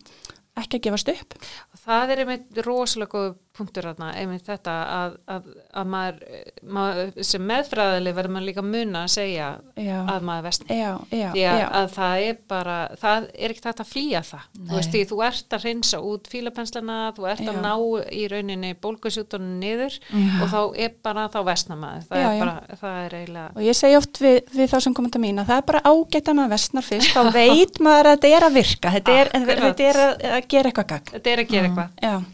[0.57, 1.37] ekki að gefast upp.
[1.73, 5.47] Og það er einmitt rosalega góð punktur þarna, einmitt þetta að, að,
[5.81, 6.19] að maður,
[6.77, 9.47] maður sem meðfræðileg verður maður líka að muna að segja
[9.81, 9.97] Já.
[10.13, 10.77] að maður vestna.
[10.77, 14.45] Já, já, því að, að það er bara, það er ekkert hægt að flýja það.
[14.57, 14.67] Nei.
[14.67, 17.73] Þú veist, því þú ert að hreinsa út fílapenslana, þú ert að ná
[18.13, 19.97] í rauninni bólgusjútonum niður
[20.43, 22.05] og þá er bara þá vestna maður.
[22.11, 25.13] Það er bara, það er eiginlega, Og ég segi oft við, við þá sem komum
[25.13, 28.15] til mín að það er bara ágætt að maður vestnar fyrst, þá veit maður að
[28.17, 31.11] þetta er að virka, þetta er, þetta er að, að gera eitthvað gagn.
[31.15, 32.27] þetta er að gera eitthvað.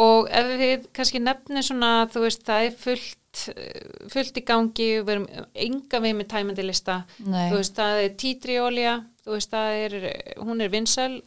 [0.00, 4.88] Og ef við kannski nefnum svona, þú veist, það er fullt, eh, fullt í gangi,
[5.02, 5.26] við erum
[5.66, 7.50] enga við með tæmandi lista, Nei.
[7.50, 9.98] þú veist, það er títriólja, þú veist, það er,
[10.40, 11.22] hún er vinsæl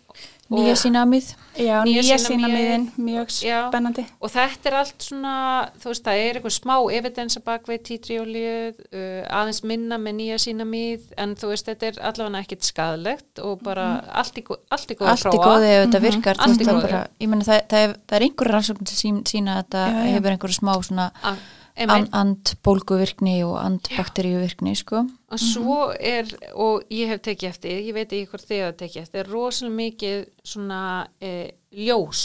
[0.46, 1.30] Nýja sínamið.
[1.58, 4.04] já Nýja nýja sýna sína mér- miðin, mjög spennandi.
[4.22, 5.34] og þetta er allt svona,
[5.82, 8.52] þú veist, það er eitthvað smá evidensa bakvið títriólju,
[8.94, 13.40] uh, aðeins minna með nýja sína mið, en þú veist, þetta er allavega ekkit skadlegt
[13.42, 15.50] og bara allt í, gó- allt í góð að Allt í prófa.
[15.50, 16.36] góði ef þetta virkar.
[16.36, 18.88] þú Allt í veist, það bara- Ég meina það, það, er, það er einhver rannsókn
[18.88, 19.82] sem sín, sína að þetta
[20.14, 21.38] hefur einhverju smá svona Að-
[21.76, 22.14] an, einmitt.
[22.16, 25.04] andbólguvirkni og andbakteríuvirkni, sko.
[25.32, 29.02] og svo er, og ég hef tekið eftir ég veit ekki hvort þið hef tekið
[29.04, 30.82] eftir er rosalega mikið svona
[31.22, 31.34] e,
[31.76, 32.24] ljós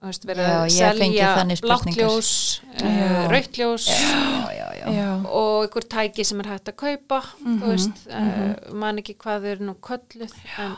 [0.00, 2.08] veist, verið Já, að selja þannig blátt spurningar.
[2.08, 2.30] ljós,
[2.72, 3.10] e, Já.
[3.34, 4.86] rautt ljós Já, já, já.
[4.96, 9.14] Já, og einhver tæki sem er hægt að kaupa Mhm, þú veist, mm man ekki
[9.20, 10.76] hvað þau eru nú kölluð en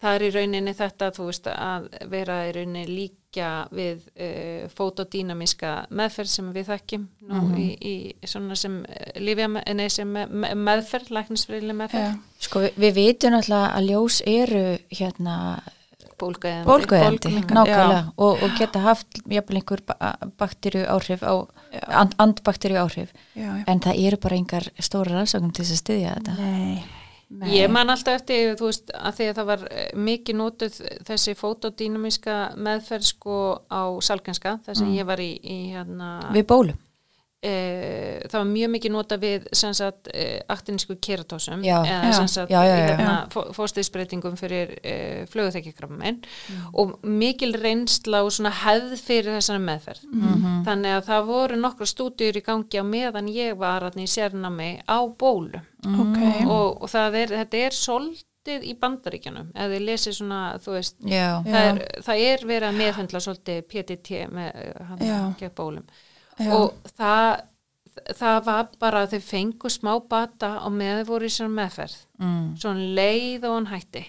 [0.00, 2.86] það er í rauninni þetta veist að vera í rauninni
[3.34, 7.58] líka við uh, fotodínamíska meðferð sem við þekkjum nú Mhm.
[7.58, 12.14] í, í svona sem uh, lífja, nei, sem me, me, meðferð, læknisfriðileg meðferð.
[12.14, 15.36] Já, Sko, við, við vitum náttúrulega að ljós eru hérna
[16.18, 19.80] bólgaðandi bólguðandi, Bólgumengan, nákvæmlega og, og geta haft jafnvel einhver
[20.38, 21.34] bakteríu áhrif á,
[21.88, 23.64] and, andbakteríu áhrif já, já.
[23.66, 26.36] en það eru bara engar stóra rannsóknum til þess að styðja þetta.
[26.38, 26.84] Nei,
[27.40, 27.50] nei.
[27.56, 31.36] Ég man alltaf eftir, þú veist, að því að það var eh, mikið notuð þessi
[31.38, 36.80] fotodínamíska meðferð sko á salganska, þess að ég var í, í hérna, við bólum
[37.44, 41.76] það var mjög mikið nota við sagt e, aktinísku keratósum Já.
[41.84, 43.16] eða hérna,
[43.56, 44.96] fóstiðsbreytingum fyrir e,
[45.32, 46.22] flöguþekkikrafamenn
[46.72, 50.08] og mikil reynsla og svona hefð fyrir þessari meðferð.
[50.64, 54.98] Þannig að það voru nokkra stúdíur í gangi á meðan ég var í sérnámi á
[55.18, 60.40] bólu Ok, og, og það er, þetta er soldið í bandaríkjanum ef þið lesið svona,
[60.64, 61.28] þú veist Já.
[61.44, 65.18] það er, það er verið að meðhendla svolítið PTT með uh, hann Já.
[65.40, 65.86] gegn bólum
[66.38, 66.50] Já.
[66.56, 67.28] og það
[68.18, 72.46] það var bara að þau fengu smá bata og með voru í svona meðferð mm.
[72.60, 74.04] svona leið og hann hætti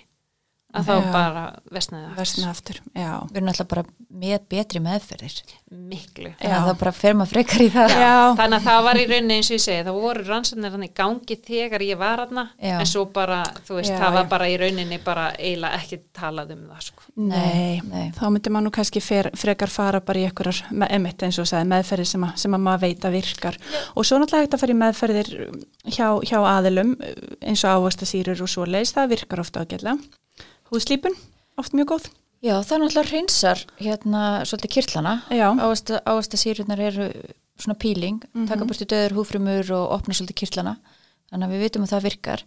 [0.75, 0.95] að Já.
[0.95, 3.11] þá bara vestnaði það versna aftur, já.
[3.29, 3.83] við erum alltaf bara
[4.15, 5.37] með betri meðferðir
[5.75, 6.57] miklu þannig Já.
[6.59, 9.35] að það bara fer maður frekar í það Já, þannig að það var í rauninni
[9.35, 12.77] eins og ég segi það voru rannsóknir hann í gangi þegar ég var Já.
[12.79, 14.29] en svo bara, þú veist, Já, það var já.
[14.35, 17.01] bara í rauninni bara eiginlega ekki talað um það sko.
[17.15, 18.07] Nei, nei.
[18.15, 20.59] þá myndir maður nú kannski fer, frekar fara bara í einhverjar,
[20.89, 23.55] einmitt eins og sagði, meðferðir sem, að, sem að maður veit að virkar
[23.95, 24.73] og svo náttúrulega hægt að fara
[30.71, 31.13] Húðslípun,
[31.61, 32.05] oft mjög góð.
[32.41, 37.09] já, það er náttúrulega hreinsar hérna svolítið kirtlana Já, ávasta, ávasta sýrurnar eru
[37.57, 40.75] svona píling, taka burtu döður húfrumur og opna svolítið kirtlana
[41.29, 42.43] þannig að við vitum að það virkar.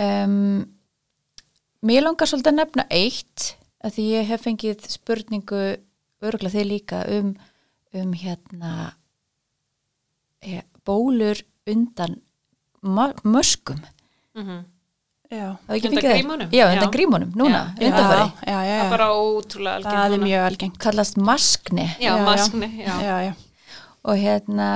[0.00, 0.66] Um,
[1.80, 3.46] Mér langar svolítið að nefna eitt
[3.80, 5.60] að því ég hef fengið spurningu
[6.20, 7.30] örgulega þið líka um,
[7.96, 8.72] um hérna
[10.44, 12.20] ja, bólur undan
[12.84, 13.80] möskum.
[14.36, 14.79] Mm ekki
[15.30, 16.48] Undan grímunum?
[16.50, 16.90] Já, undan Já.
[16.90, 18.32] grímunum, núna, undanfari.
[18.46, 20.78] já, já, já, Það er bara ótrúlega algengt það er mjög algengt.
[20.82, 22.94] Kallast maskni Já, maskni, já.
[23.00, 23.32] Já, já.
[24.04, 24.70] og hérna,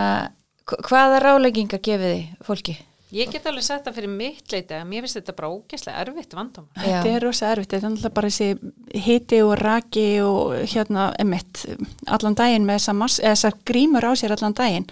[0.66, 2.76] hva- hvaða ráleggingar gefið þið fólki?
[3.14, 6.32] Ég get alveg sett það fyrir mitt leiti að mér finnst þetta bara ógæslega erfitt
[6.34, 6.70] vandamál.
[6.74, 6.82] Já.
[7.02, 11.66] Þetta er rosa erfitt, þetta er náttúrulega bara þessi hiti og raki og hérna emitt
[12.10, 12.88] allan daginn með
[13.22, 14.86] þessar grímur á sér allan daginn.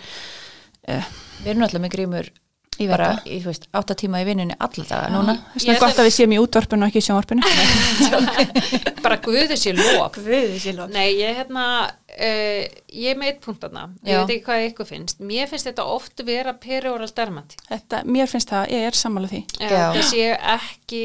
[0.86, 2.30] Við erum alltaf með grímur
[2.80, 3.18] Ég veit það.
[3.28, 5.32] í, þú veist, átta tíma í vinnunni alla daga núna.
[5.36, 7.42] Er Ég svona ætla- gott að við séum í útvarpinu og ekki í sjónvarpinu.
[9.04, 10.16] Bara guðu sér lók.
[10.18, 10.90] Guði sér lók.
[10.94, 11.66] Nei, ég hérna,
[12.16, 12.62] uh,
[12.96, 14.22] ég er með eitt punkt þarna, ég Já.
[14.22, 15.22] veit ekki hvað ykkur finnst.
[15.22, 17.60] Mér finnst þetta oft vera perioral dermatít.
[17.70, 19.42] Þetta, mér finnst það, ég er sammála því.
[19.60, 19.78] Já.
[19.92, 21.02] Það sé ekki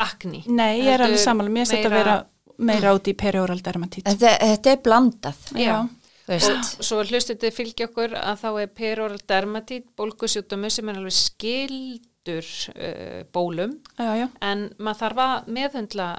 [0.00, 0.42] akni.
[0.48, 2.18] Nei, ég er alveg sammála, mér finnst þetta vera
[2.60, 4.04] meira út í perioral dermatít.
[4.08, 5.74] Þetta, þetta er blandað, Já.
[5.84, 5.99] þú
[6.30, 11.16] Og svo hlustið þið fylgja okkur að þá er perioral dermatít, bólgusjúkdómi sem er alveg
[11.16, 16.10] skildur uh, bólum, Já, já, en maður þarf að meðhundla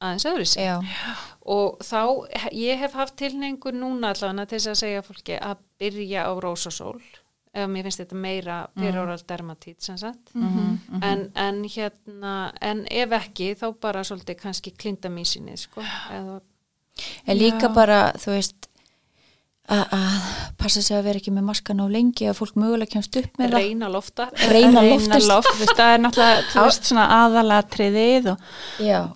[0.00, 0.64] aðeins öðru sig.
[0.64, 0.78] Já,
[1.50, 2.00] Og þá,
[2.54, 7.00] ég hef haft tilneingu núna allavega til þess að segja fólki að byrja á rósasól,
[7.50, 10.32] ef mér finnst þetta meira perioral dermatít sem sagt.
[11.02, 15.82] en, en hérna, en ef ekki, þá bara svolítið kannski klindamísinni, sko.
[16.14, 16.40] Eða,
[17.26, 17.74] en líka Já.
[17.74, 18.69] bara, þú veist,
[19.70, 20.28] að
[20.60, 23.52] passa sig að vera ekki með maskan á lengi að fólk mögulega kemst upp með
[23.52, 23.58] það.
[23.60, 24.28] reyna lofta.
[24.50, 28.48] Reyna loft, þú veist, það er náttúrulega, þú veist, svona aðalatriðið og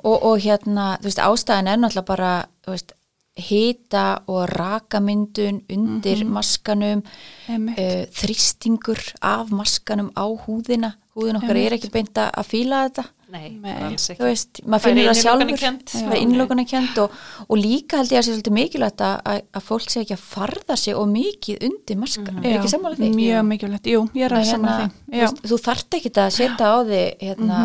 [0.04, 2.94] og, og hérna, þú veist, ástæðan er náttúrulega bara, þú veist,
[3.34, 7.02] hita og rakamyndun undir maskanum,
[7.50, 7.78] Einmitt.
[7.78, 13.08] uh, þrýstingur af maskanum á húðina, húðin okkar er ekki beint að að fíla þetta,
[13.34, 14.24] Nei, alls þú ekki.
[14.28, 17.16] veist, maður Það finnur það sjálfur, það er innlokuna kent og,
[17.48, 20.26] og líka held ég að sé svolítið mikilvægt að, að, að fólk sé ekki að
[20.34, 23.10] farða sig og mikið undir maskanum, er ekki sammála því?
[23.18, 25.18] Mjög mikilvægt, jú, ég er alveg Hérna, þú, því.
[25.24, 27.58] Veist, þú þarft ekki að setja á því hérna,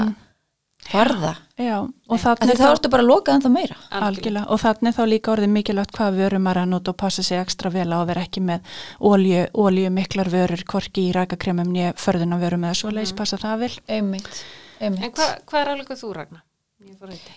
[0.89, 3.75] farða, já, og af þannig því þá ertu bara að loka ennþá meira.
[3.99, 7.37] Algjörlega, og þannig þá líka orðið mikilvægt hvað vörum maður að nota og passa sig
[7.37, 8.71] ekstra vel á að vera ekki með
[9.05, 13.71] olju miklar vörur, korki í rækakremum nýja förðuna vörum eða svo leiðis passa það vel.
[13.99, 14.41] Einmitt,
[14.79, 15.03] einmitt.
[15.05, 16.45] En hva, hvað er alveg þú, Ragnar?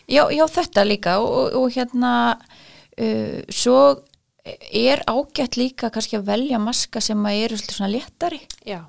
[0.06, 3.78] Já, já, þetta líka og, og, og hérna uh, svo
[4.70, 8.40] er ágætt líka kannski að velja maska sem að eru svona léttari.
[8.66, 8.84] Já,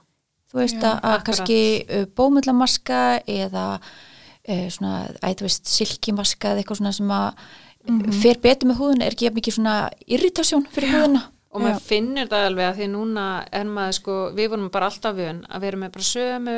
[0.54, 1.28] þú veist Já, að, að akkurat.
[1.30, 7.46] kannski uh, bómullamaska eða uh, svona, æ, þú veist, silkimaska eða eitthvað svona sem að
[8.24, 12.30] fer betur með húðuna, er ekki jafn mikið svona irritasjón fyrir húðuna og maður finnir
[12.32, 15.82] það alveg að því núna er maður sko, við vorum bara alltaf vön að vera
[15.82, 16.56] með bara sömu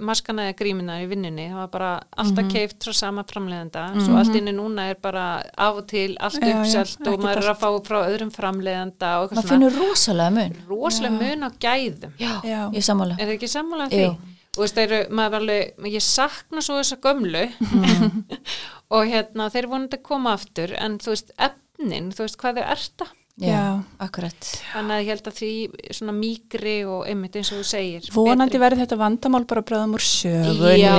[0.00, 1.90] maskana eða grímina í vinnunni, það var bara
[2.22, 5.24] alltaf keift frá sama framleiðenda, svo allt inni núna er bara
[5.56, 9.12] af og til allt Já, já, uppselt og maður er að fá frá öðrum framleiðenda
[9.20, 10.56] og maður eitthvað finnur rosalega mun.
[10.70, 12.12] Rosalega mun á gæðum.
[12.20, 12.60] Já, Já.
[12.74, 13.16] ég sammála.
[13.20, 14.02] Er það ekki sammála því?
[14.06, 14.36] Jú.
[14.56, 17.44] og veist, þeir, eru- maður var alveg, ég sakna svo þessa gömlu.
[18.90, 22.70] Og hérna þeir vonandi að koma aftur en þú veist, efnin, þú veist hvað þeir
[22.74, 23.06] erta
[23.40, 25.52] já, akkurat þannig að ég held að því
[25.98, 30.04] svona mýgri og einmitt eins og þú segir Vonandi verður þetta vandamál bara bröðum úr
[30.04, 30.72] sögunni.
[30.80, 30.94] Já,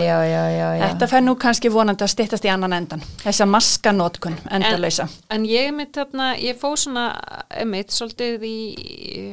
[0.00, 0.84] já, já, já, já.
[0.84, 3.04] Þetta fer nú kannski vonandi að styttast í annan endan.
[3.22, 5.08] Þessa maskanótkun endalösa.
[5.34, 7.06] En ég einmitt þarna, ég fó svona
[7.52, 8.56] einmitt svolítið í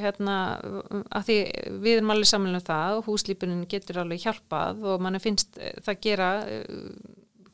[0.04, 0.38] hérna,
[1.10, 1.40] að því
[1.86, 6.32] við erum alveg samanlega það og húslípunin getur alveg hjálpað og mann finnst það gera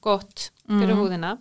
[0.08, 1.36] gott fyrir húðina.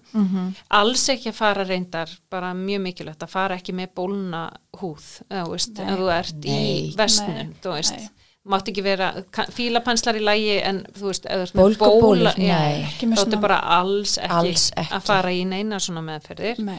[0.79, 4.45] Alls ekki að fara reyndar, bara mjög mikilvægt að fara ekki með bólna
[4.81, 6.53] húð, eða, veist, ef þú ert Nei.
[6.53, 7.57] í vestnum, Nei.
[7.65, 8.07] þú veist.
[8.47, 8.53] Nei.
[8.55, 9.09] Mátt ekki vera,
[9.51, 12.83] fílapanslar í lægi en þú veist, ef þú ert með Bólgubólur, bóla, já, nei.
[12.87, 14.93] Ekki með þá ertu svona- bara alls ekki, Alls ekki.
[14.95, 16.79] að fara í neina svona meðferðir Nei.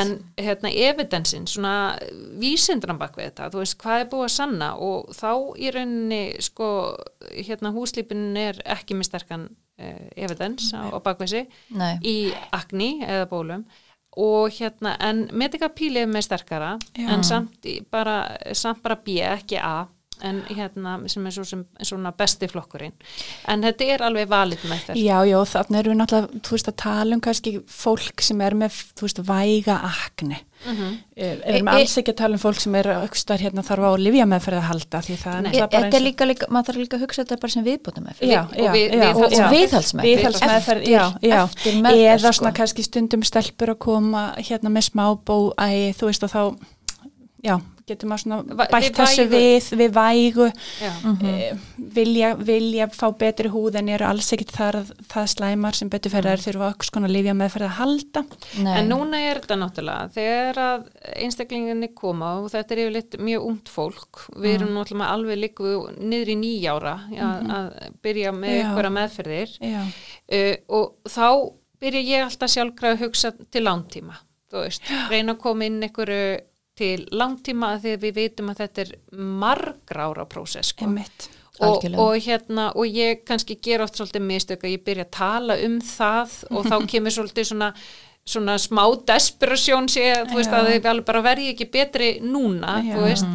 [0.00, 1.74] en hérna evidensin svona
[2.38, 6.22] vísindran bak við þetta þú veist hvað er búið að sanna og þá í rauninni
[6.40, 6.70] sko
[7.34, 9.48] hérna húslípinin er ekki með sterkan
[9.80, 11.98] uh, evidens á, á bak við sig Nei.
[12.02, 12.16] í
[12.52, 13.64] akni eða bólum
[14.18, 17.08] og hérna en medikapíli er með sterkara Já.
[17.12, 19.86] en samt, bara, samt bara B ekki A
[20.22, 22.92] en hérna sem er svo sem, svona besti flokkurinn
[23.48, 26.68] en þetta er alveg valið með þetta Já, já, þannig erum við náttúrulega, þú veist,
[26.72, 30.36] að tala um kannski fólk sem er með, þú veist, væga akni.
[30.38, 30.86] Mm Mhm.
[31.14, 33.78] Við erum E- e- alls ekki að tala um fólk sem er aukstar hérna þarf
[33.78, 35.50] á livja meðferð að halda því það er Nei.
[35.52, 37.64] náttúrulega bara er eins og- líka, líka, maður þarf líka að hugsa þetta bara sem
[37.64, 41.46] viðbóta með Já, og já, við- já, og viðhaldsmeðferð Viðhaldsmeðferð, eftir, já, já.
[41.46, 42.32] meðferð Eða sko.
[42.42, 46.58] svona kannski stundum stelpur að koma hérna með smá bó, æ, þú veist, og þá,
[47.44, 50.48] já, getur maður svona bætt þessu við, við vægu.
[51.08, 51.60] Mm.
[51.94, 54.80] vilja, vilja fá betri húð en eru alls ekkit þar
[55.10, 58.24] það slæmar sem betur fyrir þær þurfa okkur skona lifja meðferð að halda.
[58.64, 58.72] Nei.
[58.80, 60.88] En núna er þetta náttúrulega, þegar að
[61.26, 65.76] einstaklinginni koma og þetta er yfirleitt mjög ungt fólk, við erum náttúrulega með alveg líku
[65.98, 66.96] niður í nýjára
[67.28, 67.70] að, að
[68.04, 68.60] byrja með Já.
[68.64, 69.56] einhverja meðferðir.
[70.28, 71.28] Uh, og þá
[71.82, 74.18] byrja ég alltaf sjálfgræð að hugsa til langtíma,
[74.50, 76.22] þú veist, reyna að koma inn einhverju
[76.78, 78.92] til langtíma að því að við vitum að þetta er
[79.44, 80.88] margra ára prósess sko.
[81.58, 85.58] og, og hérna og ég kannski ger oft svolítið mistök að ég byrja að tala
[85.66, 87.72] um það og þá kemur svolítið svona
[88.28, 90.58] svona smá desperasjón sé að þú veist Já.
[90.58, 92.92] að þið alveg bara verði ekki betri núna Já.
[92.92, 93.30] þú veist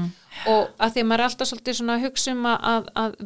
[0.50, 3.18] og að því að maður er alltaf svolítið svona að hugsa um að, að,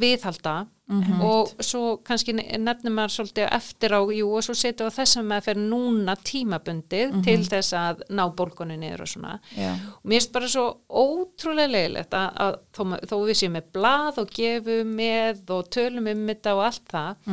[0.87, 4.95] að viðhalda og svo kannski nefnir maður svolítið eftir á, jú og svo setjum við
[5.01, 9.73] þess að maður fer núna tímabundið til þess að ná bólgunni niður og svona Já.
[9.75, 13.67] og mér finnst bara svo ótrúlega leiðilegt að, að þó, ma- þó við séum með
[13.75, 17.31] blað og gefum með og tölum um þetta og allt það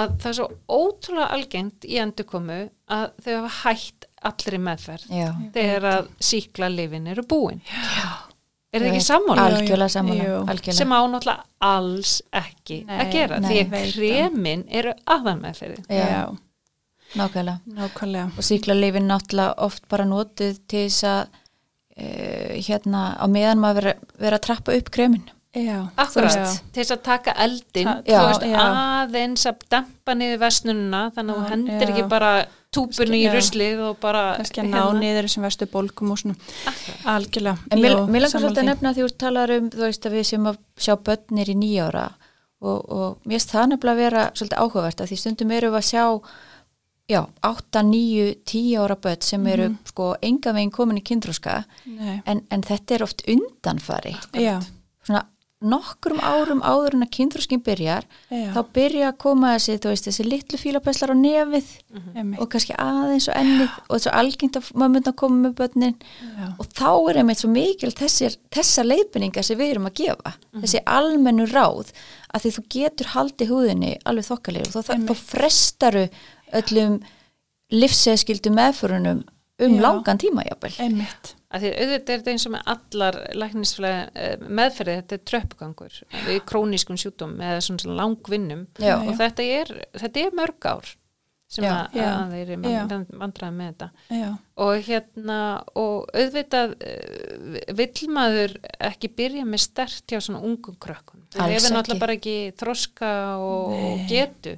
[0.00, 0.48] að það er svo
[0.80, 2.60] ótrúlega algengt í endurkomu
[2.96, 5.28] að þau hafa hætt allri meðferð Já.
[5.54, 8.08] þegar að síkla lifin eru búin Já.
[8.72, 9.44] Er það ekki sammála?
[9.46, 10.72] Al- Algjörlega sammála.
[10.76, 16.06] Sem á náttúrulega alls ekki Nei, að gera nei, því að kremin eru aðanmeðferðin Já.
[16.10, 16.24] já,
[17.16, 17.60] Nákvæmlega.
[17.78, 21.22] nákvæmlega Og síklarleifin náttúrulega oft bara notuð til þess að
[21.96, 25.24] uh, hérna á meðan maður vera, vera að trappa upp kremin.
[25.56, 31.34] Já, Akkurat, til þess að taka eldin Já, veist, aðeins að dempa niður vestnununa þannig
[31.34, 31.92] að þú Já, hendir já.
[31.94, 32.32] ekki bara
[32.76, 34.24] túpunni í ruslið og bara
[34.66, 36.36] ná niður þessum vestu bólkum og svona.
[37.08, 37.56] Algjörlega.
[37.72, 38.68] En mér, mér langar svolítið að því.
[38.68, 41.56] nefna að því þú talar um þú veist að við sem að sjá börnir í
[41.56, 42.04] nýjára
[42.60, 45.80] og, og mér finnst það nefnilega að vera svolítið áhugavert að því stundum erum við
[45.80, 46.04] að sjá
[47.06, 52.20] já, 8, 9, 10 ára börn sem eru sko enga veginn komin í kynþróska Nei.
[52.26, 54.58] en, en þetta er oft undanfari já,
[55.06, 55.22] svona
[55.70, 60.26] nokkrum árum áður en að kynþróskin byrjar já, þá byrja að koma þessi, veist, þessi
[60.26, 61.70] litlu fílapeslar á nefið
[62.16, 65.56] emitt og kannski aðeins og ennið og þessu algengt að maður myndi að koma með
[65.60, 65.96] börnin.
[66.36, 70.34] Já, og þá er einmitt svo mikil þessir, þessar leiðbynningar sem við erum að gefa
[70.56, 71.94] þessi almennu ráð
[72.32, 76.04] að því þú getur haldið húðinni alveg þokkalega og þá, þá, frestaru
[76.56, 77.00] öllum
[77.74, 79.24] livseðskildu meðförunum
[79.56, 79.82] um Já.
[79.82, 80.74] langan tíma jafnvel.
[80.84, 85.98] emitt að því auðvitað er þetta eins og með allar læknisflega meðferði þetta er tröppgangur
[86.26, 88.96] við krónískum sjútum eða svona, langvinnum Já.
[88.98, 90.94] og þetta er, þetta er mörg ár
[91.46, 91.70] sem Já.
[91.76, 92.06] að, Já.
[92.10, 92.80] að þeir Já.
[92.82, 94.30] eru vandræði með þetta já,
[94.66, 95.38] og hérna
[95.78, 98.56] og auðvitað uh, vill maður
[98.90, 101.74] ekki byrja með stert hjá svona ungum krökkun þeir ekki.
[101.76, 104.56] náttúrulega bara ekki þroska og, og getu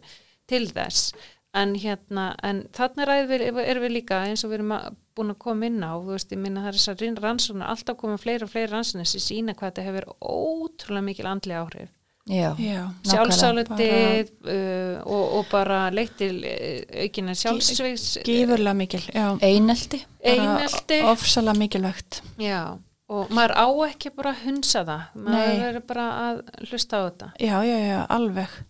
[0.49, 1.13] til þess
[1.57, 5.33] en hérna en þarna erum við, erum við líka eins og við erum að, búin
[5.33, 8.45] að koma inn á þú veist, ég minna það er þessar rannsóknar alltaf koma fleiri
[8.45, 11.95] og fleiri rannsóknar sem sína hvað þetta hefur ótrúlega mikil andli áhrif.
[12.29, 13.09] Já, já, Nákvæmlega.
[13.09, 20.03] sjálfsálutið uh, og, og bara leitt til uh, aukina sjálfsvegs gífurlega mikil já, einelti.
[20.21, 20.99] einelti.
[21.01, 22.21] bara ofsalega mikilvægt.
[22.37, 22.77] Já,
[23.09, 27.31] og maður á ekki bara að hunsa það, maður verður bara að hlusta á þetta.
[27.41, 28.61] já, já, já, alveg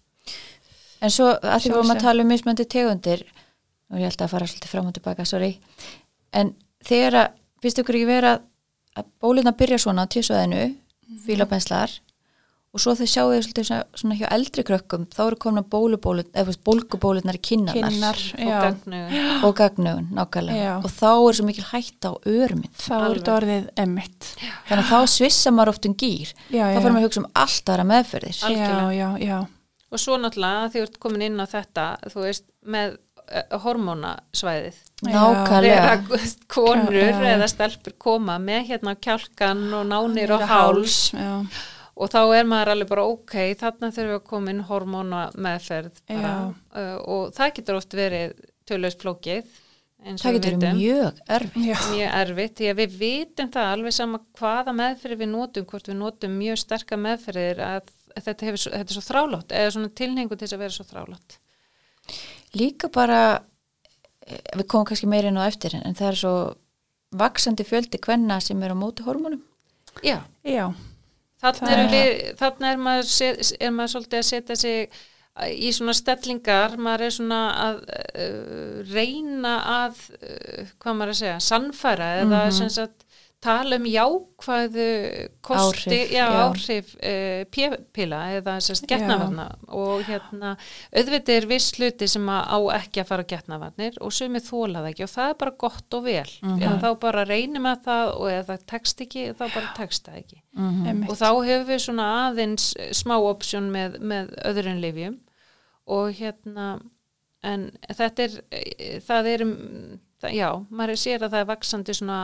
[1.02, 3.22] En svo að því við vorum að tala um mismöndi tegundir
[3.92, 5.52] og ég held að fara svolítið fram og tilbaka, sorry.
[6.32, 7.28] En þegar að,
[7.62, 8.34] finnst ykkur ekki vera
[8.98, 10.74] að bólina byrja svona á tísvæðinu,
[11.08, 11.22] Mhm.
[11.24, 11.90] fílapenslar
[12.74, 17.38] og svo þau sjáu þau svolítið svona, svona hjá eldri krökkum, þá eru komna bólgubólunar
[17.38, 19.00] í kinnarnar kynnar, Og já, gagnu,
[19.44, 20.64] og gagnugun, nákvæmlega.
[20.66, 20.76] Já.
[20.84, 24.28] og þá er svo mikil hætta á örminn þá er þetta orðið emitt
[24.68, 27.22] þannig að þá svissa maður oft um gýr já, þá já, fyrir maður að hugsa
[27.22, 28.36] um allt aðra meðferðir.
[28.36, 28.92] Já, Algjörlega.
[28.98, 29.38] já, já,
[29.88, 34.78] og svo náttúrulega því þú ert komin inn á þetta, þú veist, með uh, hormónasvæðið.
[35.06, 35.96] nákvæmlega.
[36.50, 37.26] Konur Já, já.
[37.36, 41.36] eða stelpur koma með hérna kjálkan og nánir og háls já,
[41.98, 46.02] og þá er maður alveg bara ok, þarna þurfum við að koma inn hormóna meðferð
[46.10, 46.34] bara,
[46.74, 48.36] uh, og það getur oft verið
[48.68, 49.46] töluðs flókið
[50.06, 50.76] eins og það getur vitum.
[50.78, 55.30] mjög erfið já, mjög erfitt því að við vitum það alveg sama hvaða meðferði við
[55.32, 57.88] notum hvort við notum mjög sterka meðferðir að
[58.24, 61.38] þetta, hefur, þetta er svo þrálátt eða svona tilhengu til þess að vera svo þrálátt.
[62.58, 63.20] Líka bara
[64.26, 66.34] eh, við komum kannski meira inn á eftir en það er svo
[67.18, 69.40] vaksandi fjöldi kvenna sem eru á móti hormónum.
[70.04, 70.66] Já, já,
[71.40, 73.12] þarna Það er, er- við, þarna er, maður,
[73.58, 74.98] er maður svolítið að setja sig
[75.54, 79.52] í svona stellingar maður er svona að uh, reyna
[79.86, 83.04] að uh, hvað maður að segja, sannfæra eða sem sagt
[83.40, 84.84] tala um jákvæðu
[85.46, 86.38] kosti, Áhrif, já, já.
[86.48, 89.44] áhrif uh, p-pila eða sérst getnavarna
[89.78, 90.56] og hérna
[90.90, 95.06] auðvitað er viss hluti sem á ekki að fara getnavarnir og sumið þóla það ekki
[95.06, 96.58] og það er bara gott og vel Mhm.
[96.62, 100.18] eða þá bara reynum að það og ef það tekst ekki þá bara tekst það
[100.24, 100.86] ekki Mhm.
[100.88, 101.10] Einmitt.
[101.10, 105.18] og þá hefur við svona aðeins eh, smá option með, með öðrun lifjum
[105.86, 106.80] og hérna
[107.44, 109.54] en þetta er eh, það er um,
[110.20, 112.18] það, já, maður sér að það er vaksandi svona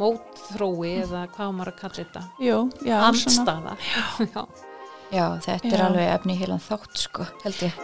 [0.00, 3.76] mótþrói eða hvað maður að kalla þetta Jú, já, andstaða
[4.34, 4.44] já.
[5.12, 5.86] Já, þetta er Já.
[5.90, 7.80] alveg efni heilan þátt sko, held ég.